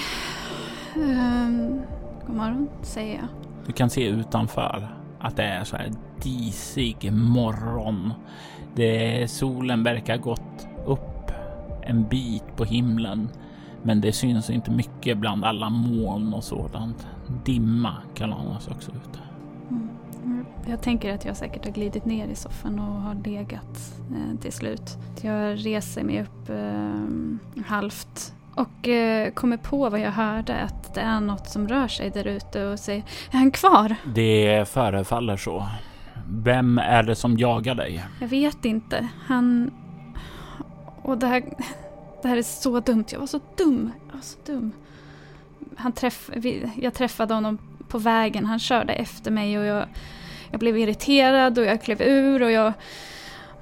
[0.96, 1.82] Um,
[2.26, 3.28] god morgon, säger jag.
[3.66, 4.88] Du kan se utanför
[5.20, 5.90] att det är så här
[6.22, 8.12] disig morgon.
[8.74, 11.30] Det, solen verkar gått upp
[11.82, 13.28] en bit på himlen,
[13.82, 17.06] men det syns inte mycket bland alla moln och sådant.
[17.44, 19.23] Dimma kan anas också ute.
[20.66, 24.52] Jag tänker att jag säkert har glidit ner i soffan och har legat eh, till
[24.52, 24.98] slut.
[25.22, 31.00] Jag reser mig upp eh, halvt och eh, kommer på vad jag hörde, att det
[31.00, 33.96] är något som rör sig där ute och säger Är han kvar?
[34.14, 35.66] Det förefaller så.
[36.28, 38.04] Vem är det som jagar dig?
[38.20, 39.08] Jag vet inte.
[39.26, 39.70] Han...
[41.02, 41.42] Och det här...
[42.22, 43.04] Det här är så dumt.
[43.08, 43.92] Jag var så dum.
[44.06, 44.72] Jag var så dum.
[45.76, 46.30] Han träff...
[46.76, 47.58] Jag träffade honom
[47.88, 48.46] på vägen.
[48.46, 49.86] Han körde efter mig och jag
[50.54, 52.72] jag blev irriterad och jag klev ur och jag,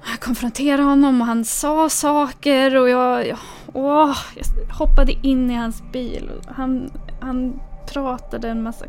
[0.09, 3.37] jag konfronterade honom och han sa saker och jag, jag,
[3.73, 6.31] åh, jag hoppade in i hans bil.
[6.47, 7.59] Han, han
[7.93, 8.85] pratade en massa,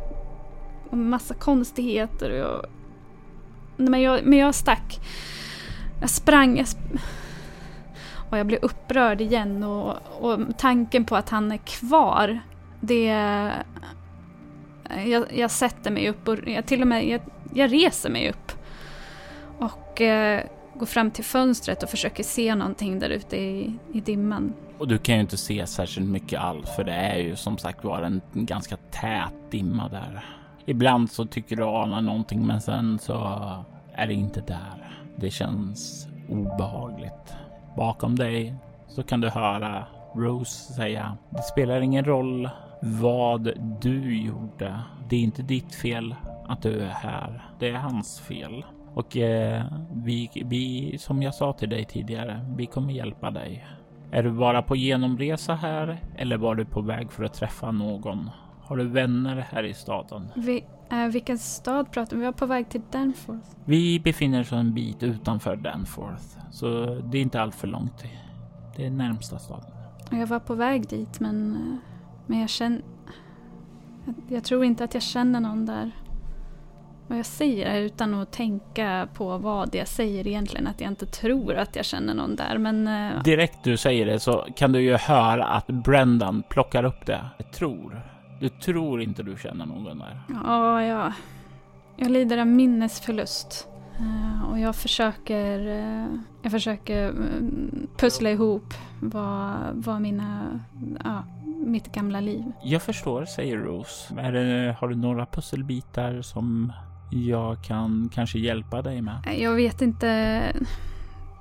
[0.93, 2.67] en massa konstigheter och jag,
[3.77, 5.01] men, jag, men jag stack.
[6.01, 6.57] Jag sprang.
[6.59, 6.81] Jag sp
[8.31, 12.41] och jag blev upprörd igen och, och tanken på att han är kvar,
[12.81, 13.51] det...
[15.07, 17.21] Jag, jag sätter mig upp och jag, till och med jag
[17.55, 18.53] jag reser mig upp
[19.59, 24.53] och eh, går fram till fönstret och försöker se någonting där ute i, i dimman.
[24.79, 27.85] Och du kan ju inte se särskilt mycket alls för det är ju som sagt
[27.85, 30.25] var en ganska tät dimma där.
[30.67, 33.15] Ibland så tycker du ana någonting men sen så
[33.93, 35.01] är det inte där.
[35.17, 37.35] Det känns obehagligt.
[37.77, 38.55] Bakom dig
[38.89, 42.51] så kan du höra Rose säga Det spelar ingen roll
[42.85, 44.80] vad du gjorde.
[45.09, 46.14] Det är inte ditt fel
[46.49, 47.45] att du är här.
[47.59, 48.64] Det är hans fel.
[48.95, 53.66] Och eh, vi, vi, som jag sa till dig tidigare, vi kommer hjälpa dig.
[54.11, 58.30] Är du bara på genomresa här eller var du på väg för att träffa någon?
[58.62, 60.28] Har du vänner här i staden?
[60.35, 62.22] Vi, äh, vilken stad pratar vi?
[62.22, 63.49] Vi är på väg till Danforth.
[63.64, 68.05] Vi befinner oss en bit utanför Danforth, så det är inte allt för långt.
[68.76, 69.70] Det är närmsta staden.
[70.11, 71.59] Jag var på väg dit, men,
[72.27, 72.83] men jag känner...
[74.29, 75.91] Jag, tror inte att jag känner någon där.
[77.09, 80.66] vad jag säger utan att tänka på vad jag säger egentligen.
[80.66, 82.59] Att jag inte tror att jag känner någon där.
[82.59, 82.89] Men...
[82.89, 83.22] Uh...
[83.22, 87.25] Direkt du säger det så kan du ju höra att Brendan plockar upp det.
[87.39, 88.03] Jag tror.
[88.41, 90.20] Du tror inte du känner någon där.
[90.45, 91.12] Ja, ja.
[91.97, 93.68] Jag lider av minnesförlust.
[94.01, 96.07] Uh, och jag försöker, uh,
[96.45, 100.61] jag försöker mm, pussla ihop vad, vad mina,
[101.05, 101.21] uh,
[101.67, 102.45] mitt gamla liv.
[102.63, 104.15] Jag förstår, säger Rose.
[104.15, 106.73] Det, har du några pusselbitar som
[107.11, 109.19] jag kan kanske hjälpa dig med?
[109.39, 110.43] Jag vet inte.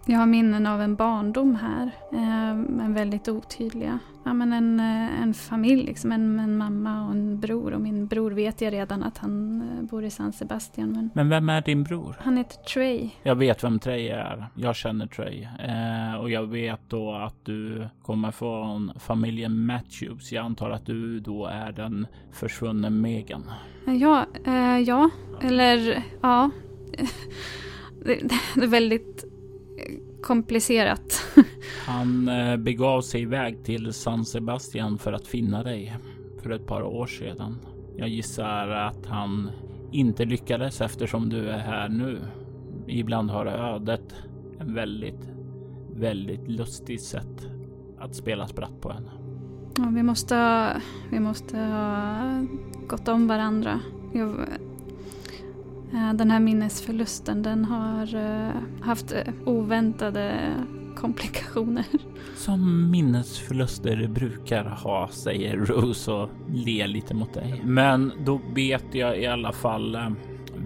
[0.05, 3.99] Jag har minnen av en barndom här, eh, men väldigt otydliga.
[4.23, 7.73] Ja, men en, eh, en familj, liksom, en, en, mamma och en bror.
[7.73, 10.91] Och min bror vet jag redan att han eh, bor i San Sebastian.
[10.91, 12.15] Men, men vem är din bror?
[12.19, 13.09] Han heter Trey.
[13.23, 14.45] Jag vet vem Trey är.
[14.55, 15.43] Jag känner Trey.
[15.43, 20.31] Eh, och jag vet då att du kommer från familjen Matthews.
[20.31, 23.51] Jag antar att du då är den försvunne Megan.
[23.85, 25.09] Ja, eh, ja.
[25.41, 26.49] eller ja.
[28.05, 28.19] det,
[28.55, 29.32] det är väldigt
[30.21, 31.23] komplicerat.
[31.85, 35.97] Han eh, begav sig iväg till San Sebastian för att finna dig
[36.41, 37.57] för ett par år sedan.
[37.97, 39.51] Jag gissar att han
[39.91, 42.19] inte lyckades eftersom du är här nu.
[42.87, 44.15] Ibland har ödet
[44.59, 45.29] en väldigt,
[45.95, 47.47] väldigt lustigt sätt
[47.99, 49.09] att spela spratt på en.
[49.77, 50.67] Ja, vi måste
[51.11, 52.45] vi måste ha
[52.87, 53.79] gått om varandra.
[54.13, 54.35] Jag,
[55.93, 60.53] Eh, den här minnesförlusten den har eh, haft eh, oväntade
[60.95, 61.85] komplikationer.
[62.35, 67.61] Som minnesförluster brukar ha, säger Rose och ler lite mot dig.
[67.65, 69.97] Men då vet jag i alla fall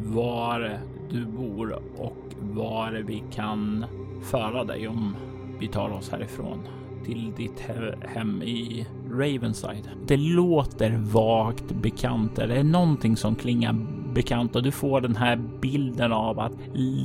[0.05, 0.80] var
[1.11, 3.86] du bor och var vi kan
[4.23, 5.15] föra dig om
[5.59, 6.59] vi tar oss härifrån
[7.05, 7.63] till ditt
[8.01, 9.89] hem i Ravenside.
[10.07, 12.39] Det låter vagt bekant.
[12.39, 13.75] Är det någonting som klingar
[14.18, 16.53] obekant och du får den här bilden av att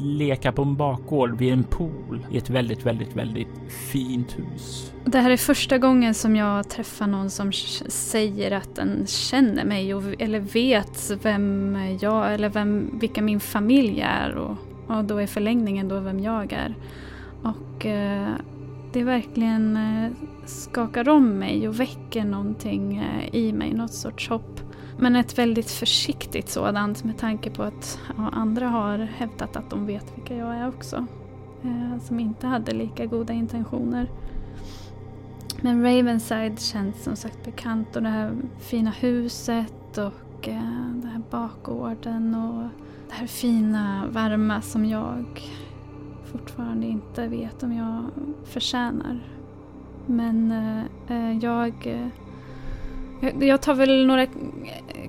[0.02, 3.48] leka på en bakgård vid en pool i ett väldigt, väldigt, väldigt
[3.92, 4.92] fint hus.
[5.04, 9.94] Det här är första gången som jag träffar någon som säger att den känner mig
[9.94, 14.56] och, eller vet vem jag eller vem, vilka min familj är och,
[14.86, 16.74] och då är förlängningen då vem jag är.
[17.42, 18.28] Och eh,
[18.92, 20.12] det verkligen eh,
[20.46, 24.71] skakar om mig och väcker någonting eh, i mig, något sorts hopp.
[24.98, 29.86] Men ett väldigt försiktigt sådant med tanke på att ja, andra har hävdat att de
[29.86, 31.06] vet vilka jag är också.
[31.64, 34.10] Eh, som inte hade lika goda intentioner.
[35.60, 41.22] Men Ravenside känns som sagt bekant och det här fina huset och eh, den här
[41.30, 42.68] bakgården och
[43.08, 45.24] det här fina, varma som jag
[46.32, 48.04] fortfarande inte vet om jag
[48.44, 49.20] förtjänar.
[50.06, 50.84] Men eh,
[51.16, 52.08] eh jag eh,
[53.40, 54.26] jag tar väl några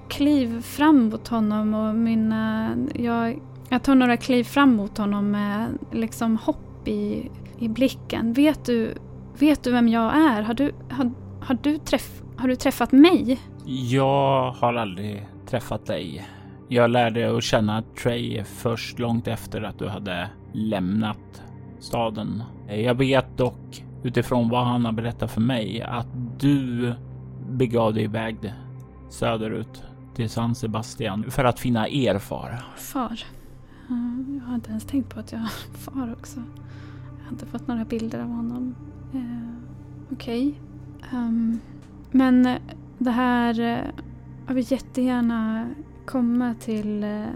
[0.08, 2.70] kliv fram mot honom och mina...
[2.96, 3.40] Jag,
[3.70, 8.34] jag tar några kliv fram mot honom med liksom hopp i, i blicken.
[8.34, 8.94] Vet du,
[9.40, 10.42] vet du vem jag är?
[10.42, 11.12] Har du, har,
[11.42, 13.40] har, du träff, har du träffat mig?
[13.66, 16.28] Jag har aldrig träffat dig.
[16.68, 21.44] Jag lärde att känna Trey först långt efter att du hade lämnat
[21.80, 22.44] staden.
[22.68, 26.08] Jag vet dock utifrån vad han har berättat för mig att
[26.40, 26.94] du
[27.54, 28.54] begav dig iväg
[29.10, 29.84] söderut
[30.16, 32.66] till San Sebastian för att finna er far.
[32.78, 33.24] Far?
[34.40, 36.40] Jag har inte ens tänkt på att jag har far också.
[37.18, 38.76] Jag har inte fått några bilder av honom.
[39.14, 39.54] Eh,
[40.12, 40.48] Okej.
[40.48, 41.20] Okay.
[41.20, 41.60] Um,
[42.12, 42.58] men
[42.98, 43.60] det här...
[43.60, 44.04] Eh,
[44.48, 45.70] jag vill jättegärna
[46.06, 47.28] komma till eh,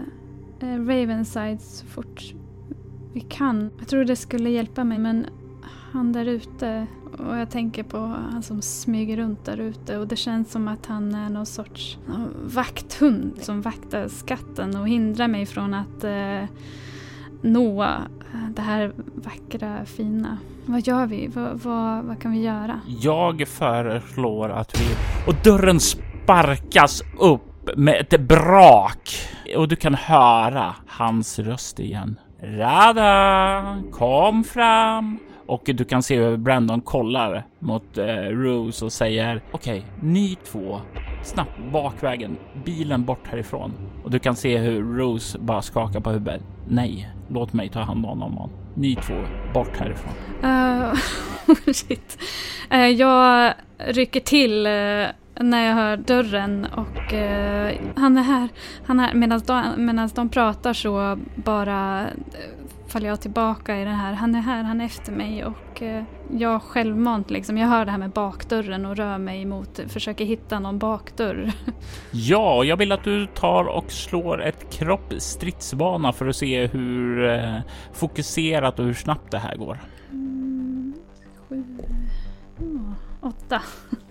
[0.60, 2.34] Ravenside så fort
[3.12, 3.70] vi kan.
[3.78, 5.26] Jag tror det skulle hjälpa mig men
[5.92, 6.86] han där ute
[7.18, 10.86] och jag tänker på han som smyger runt där ute och det känns som att
[10.86, 11.98] han är någon sorts
[12.44, 16.44] vakthund som vaktar skatten och hindrar mig från att eh,
[17.40, 20.38] nå eh, det här vackra, fina.
[20.66, 21.26] Vad gör vi?
[21.26, 22.80] Vad, vad, vad kan vi göra?
[22.86, 24.86] Jag föreslår att vi...
[25.26, 29.16] Och dörren sparkas upp med ett brak
[29.56, 32.18] och du kan höra hans röst igen.
[32.42, 35.18] Rada, kom fram!
[35.48, 40.36] Och du kan se hur Brandon kollar mot eh, Rose och säger okej, okay, ni
[40.44, 40.80] två
[41.24, 43.72] snabbt bakvägen, bilen bort härifrån.
[44.04, 46.42] Och du kan se hur Rose bara skakar på huvudet.
[46.68, 48.50] Nej, låt mig ta hand om honom.
[48.74, 49.14] Ni två,
[49.54, 50.12] bort härifrån.
[50.44, 50.94] Uh,
[51.72, 52.18] shit.
[52.72, 55.06] Uh, jag rycker till uh,
[55.40, 58.48] när jag hör dörren och uh, han är här.
[58.86, 59.14] Han är här.
[59.14, 62.06] Medan de, de pratar så bara
[62.88, 64.12] faller jag tillbaka i det här.
[64.12, 67.90] Han är här, han är efter mig och eh, jag självmant liksom, jag hör det
[67.90, 71.52] här med bakdörren och rör mig mot, försöker hitta någon bakdörr.
[72.12, 77.58] Ja, jag vill att du tar och slår ett kroppsstridsbana för att se hur eh,
[77.92, 79.78] fokuserat och hur snabbt det här går.
[80.10, 80.94] Mm,
[81.48, 81.64] sju,
[82.58, 83.62] oh, åtta.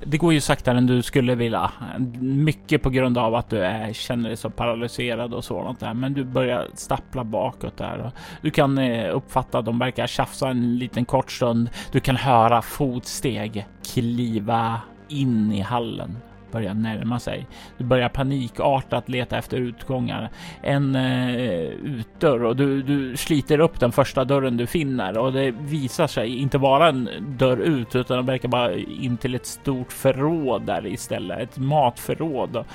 [0.09, 1.71] Det går ju saktare än du skulle vilja.
[2.19, 5.93] Mycket på grund av att du är, känner dig så paralyserad och sådant där.
[5.93, 8.11] Men du börjar stappla bakåt där.
[8.41, 11.69] Du kan eh, uppfatta att de verkar tjafsa en liten kort stund.
[11.91, 16.17] Du kan höra fotsteg kliva in i hallen
[16.57, 17.47] börjar närma sig.
[17.77, 20.29] Du börjar panikartat leta efter utgångar.
[20.61, 25.51] En eh, utdörr och du, du sliter upp den första dörren du finner och det
[25.51, 29.91] visar sig inte vara en dörr ut utan det verkar bara in till ett stort
[29.91, 31.39] förråd där istället.
[31.39, 32.55] Ett matförråd.
[32.55, 32.65] Och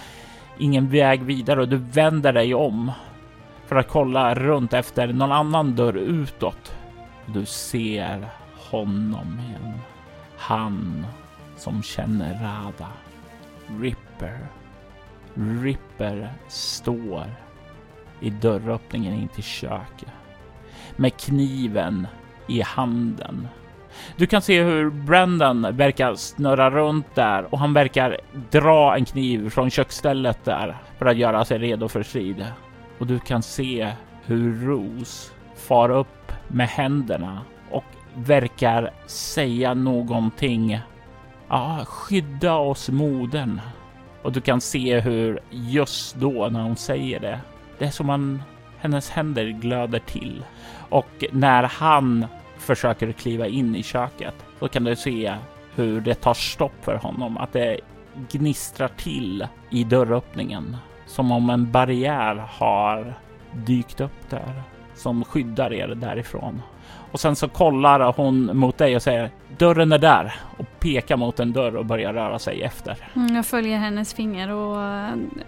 [0.59, 2.93] ingen väg vidare och du vänder dig om
[3.66, 6.76] för att kolla runt efter någon annan dörr utåt.
[7.26, 8.28] Du ser
[8.70, 9.78] honom igen.
[10.37, 11.07] Han
[11.57, 12.89] som känner Rada.
[13.81, 14.39] Ripper.
[15.35, 17.25] Ripper står
[18.20, 20.09] i dörröppningen in till köket
[20.97, 22.07] med kniven
[22.49, 23.49] i handen.
[24.16, 28.18] Du kan se hur Brendan verkar snurra runt där och han verkar
[28.51, 32.47] dra en kniv från köksstället där för att göra sig redo för strid.
[32.99, 33.93] Och du kan se
[34.25, 40.81] hur Rose far upp med händerna och verkar säga någonting
[41.53, 43.61] Ja, skydda oss modern.
[44.23, 47.41] Och du kan se hur just då när hon säger det,
[47.79, 48.43] det är som om
[48.79, 50.45] hennes händer glöder till.
[50.89, 52.27] Och när han
[52.59, 55.35] försöker kliva in i köket, så kan du se
[55.75, 57.81] hur det tar stopp för honom, att det
[58.31, 60.77] gnistrar till i dörröppningen.
[61.07, 63.15] Som om en barriär har
[63.53, 64.63] dykt upp där
[64.95, 66.62] som skyddar er därifrån.
[67.12, 71.40] Och sen så kollar hon mot dig och säger dörren är där och pekar mot
[71.40, 72.97] en dörr och börjar röra sig efter.
[73.14, 74.76] Mm, jag följer hennes finger och,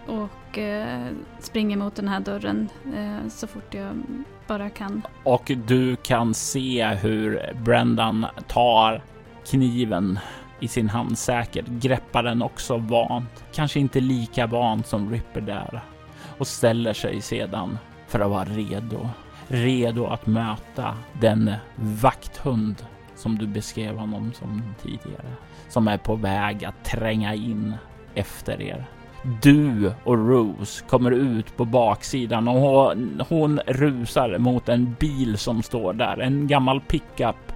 [0.07, 1.07] och eh,
[1.41, 4.03] springer mot den här dörren eh, så fort jag
[4.47, 5.03] bara kan.
[5.23, 9.03] Och du kan se hur Brendan tar
[9.51, 10.19] kniven
[10.61, 15.81] i sin hand säkert, greppar den också vant, kanske inte lika vant som Ripper där
[16.39, 19.09] och ställer sig sedan för att vara redo
[19.49, 22.87] redo att möta den vakthund
[23.17, 25.33] som du beskrev honom som tidigare,
[25.69, 27.75] som är på väg att tränga in
[28.15, 28.85] efter er.
[29.43, 35.63] Du och Rose kommer ut på baksidan och hon, hon rusar mot en bil som
[35.63, 37.53] står där, en gammal pickup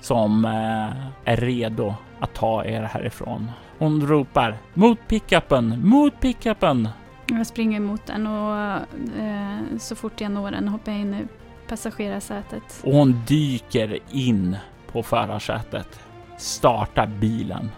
[0.00, 3.50] som eh, är redo att ta er härifrån.
[3.78, 6.88] Hon ropar mot pickupen, mot pickupen!
[7.26, 11.26] Jag springer mot den och eh, så fort jag når den hoppar jag in i
[11.68, 12.82] passagerarsätet.
[12.84, 14.56] Och hon dyker in
[14.92, 16.00] på förarsätet,
[16.36, 17.70] startar bilen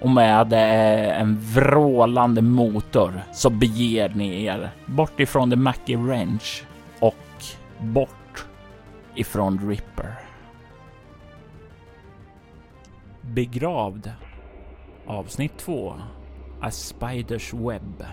[0.00, 6.64] och med eh, en vrålande motor så beger ni er bort ifrån The Mackie Ranch
[7.00, 7.44] och
[7.78, 8.46] bort
[9.14, 10.14] ifrån Ripper.
[13.20, 14.12] Begravd
[15.06, 15.94] avsnitt 2
[16.60, 18.04] A Spiders Web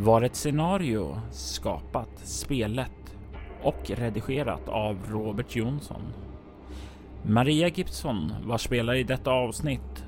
[0.00, 3.16] var ett scenario skapat, spelet
[3.62, 6.02] och redigerat av Robert Jonsson.
[7.22, 10.04] Maria Gibson var spelare i detta avsnitt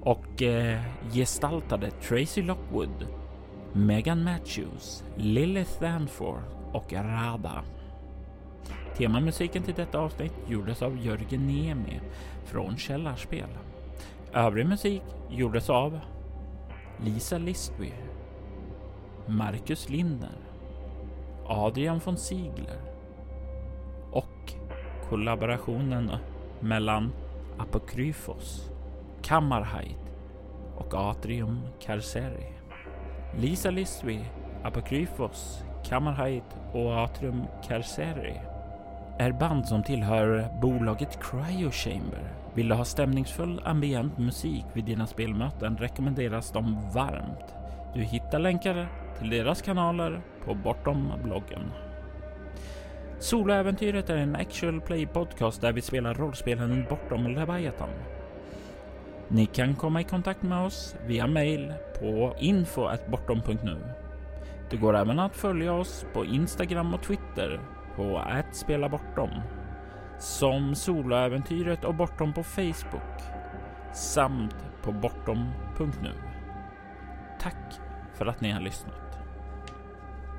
[0.00, 0.80] och eh,
[1.12, 3.06] gestaltade Tracy Lockwood,
[3.72, 7.62] Megan Matthews, Lilith Danforth och Rada.
[8.96, 12.00] Temamusiken till detta avsnitt gjordes av Jörgen Niemi
[12.44, 13.48] från Källarspel.
[14.32, 16.00] Övrig musik gjordes av
[17.04, 17.92] Lisa Listby,
[19.26, 20.38] Marcus Linder,
[21.46, 22.78] Adrian von Ziegler
[24.10, 24.52] och
[25.08, 26.10] kollaborationen
[26.60, 27.12] mellan
[27.58, 28.70] Apokryfos,
[29.22, 30.12] Kammarheit
[30.76, 32.52] och Atrium Carceri.
[33.36, 34.20] Lisa Lisby,
[34.62, 38.40] Apokryfos, Kammarheit och Atrium Carceri
[39.18, 42.32] är band som tillhör bolaget Cryo Chamber.
[42.54, 47.54] Vill du ha stämningsfull ambient musik vid dina spelmöten rekommenderas de varmt.
[47.94, 51.70] Du hittar länkar till deras kanaler på Bortom-bloggen.
[53.18, 57.88] Soloäventyret är en actual play podcast där vi spelar rollspelen Bortom Leviathan.
[59.28, 63.76] Ni kan komma i kontakt med oss via mail på info.bortom.nu.
[64.70, 67.60] Det går även att följa oss på Instagram och Twitter
[67.96, 69.30] på @spelabortom
[70.18, 73.22] som Soloäventyret och Bortom på Facebook
[73.92, 76.12] samt på bortom.nu.
[77.40, 77.80] Tack
[78.14, 79.03] för att ni har lyssnat.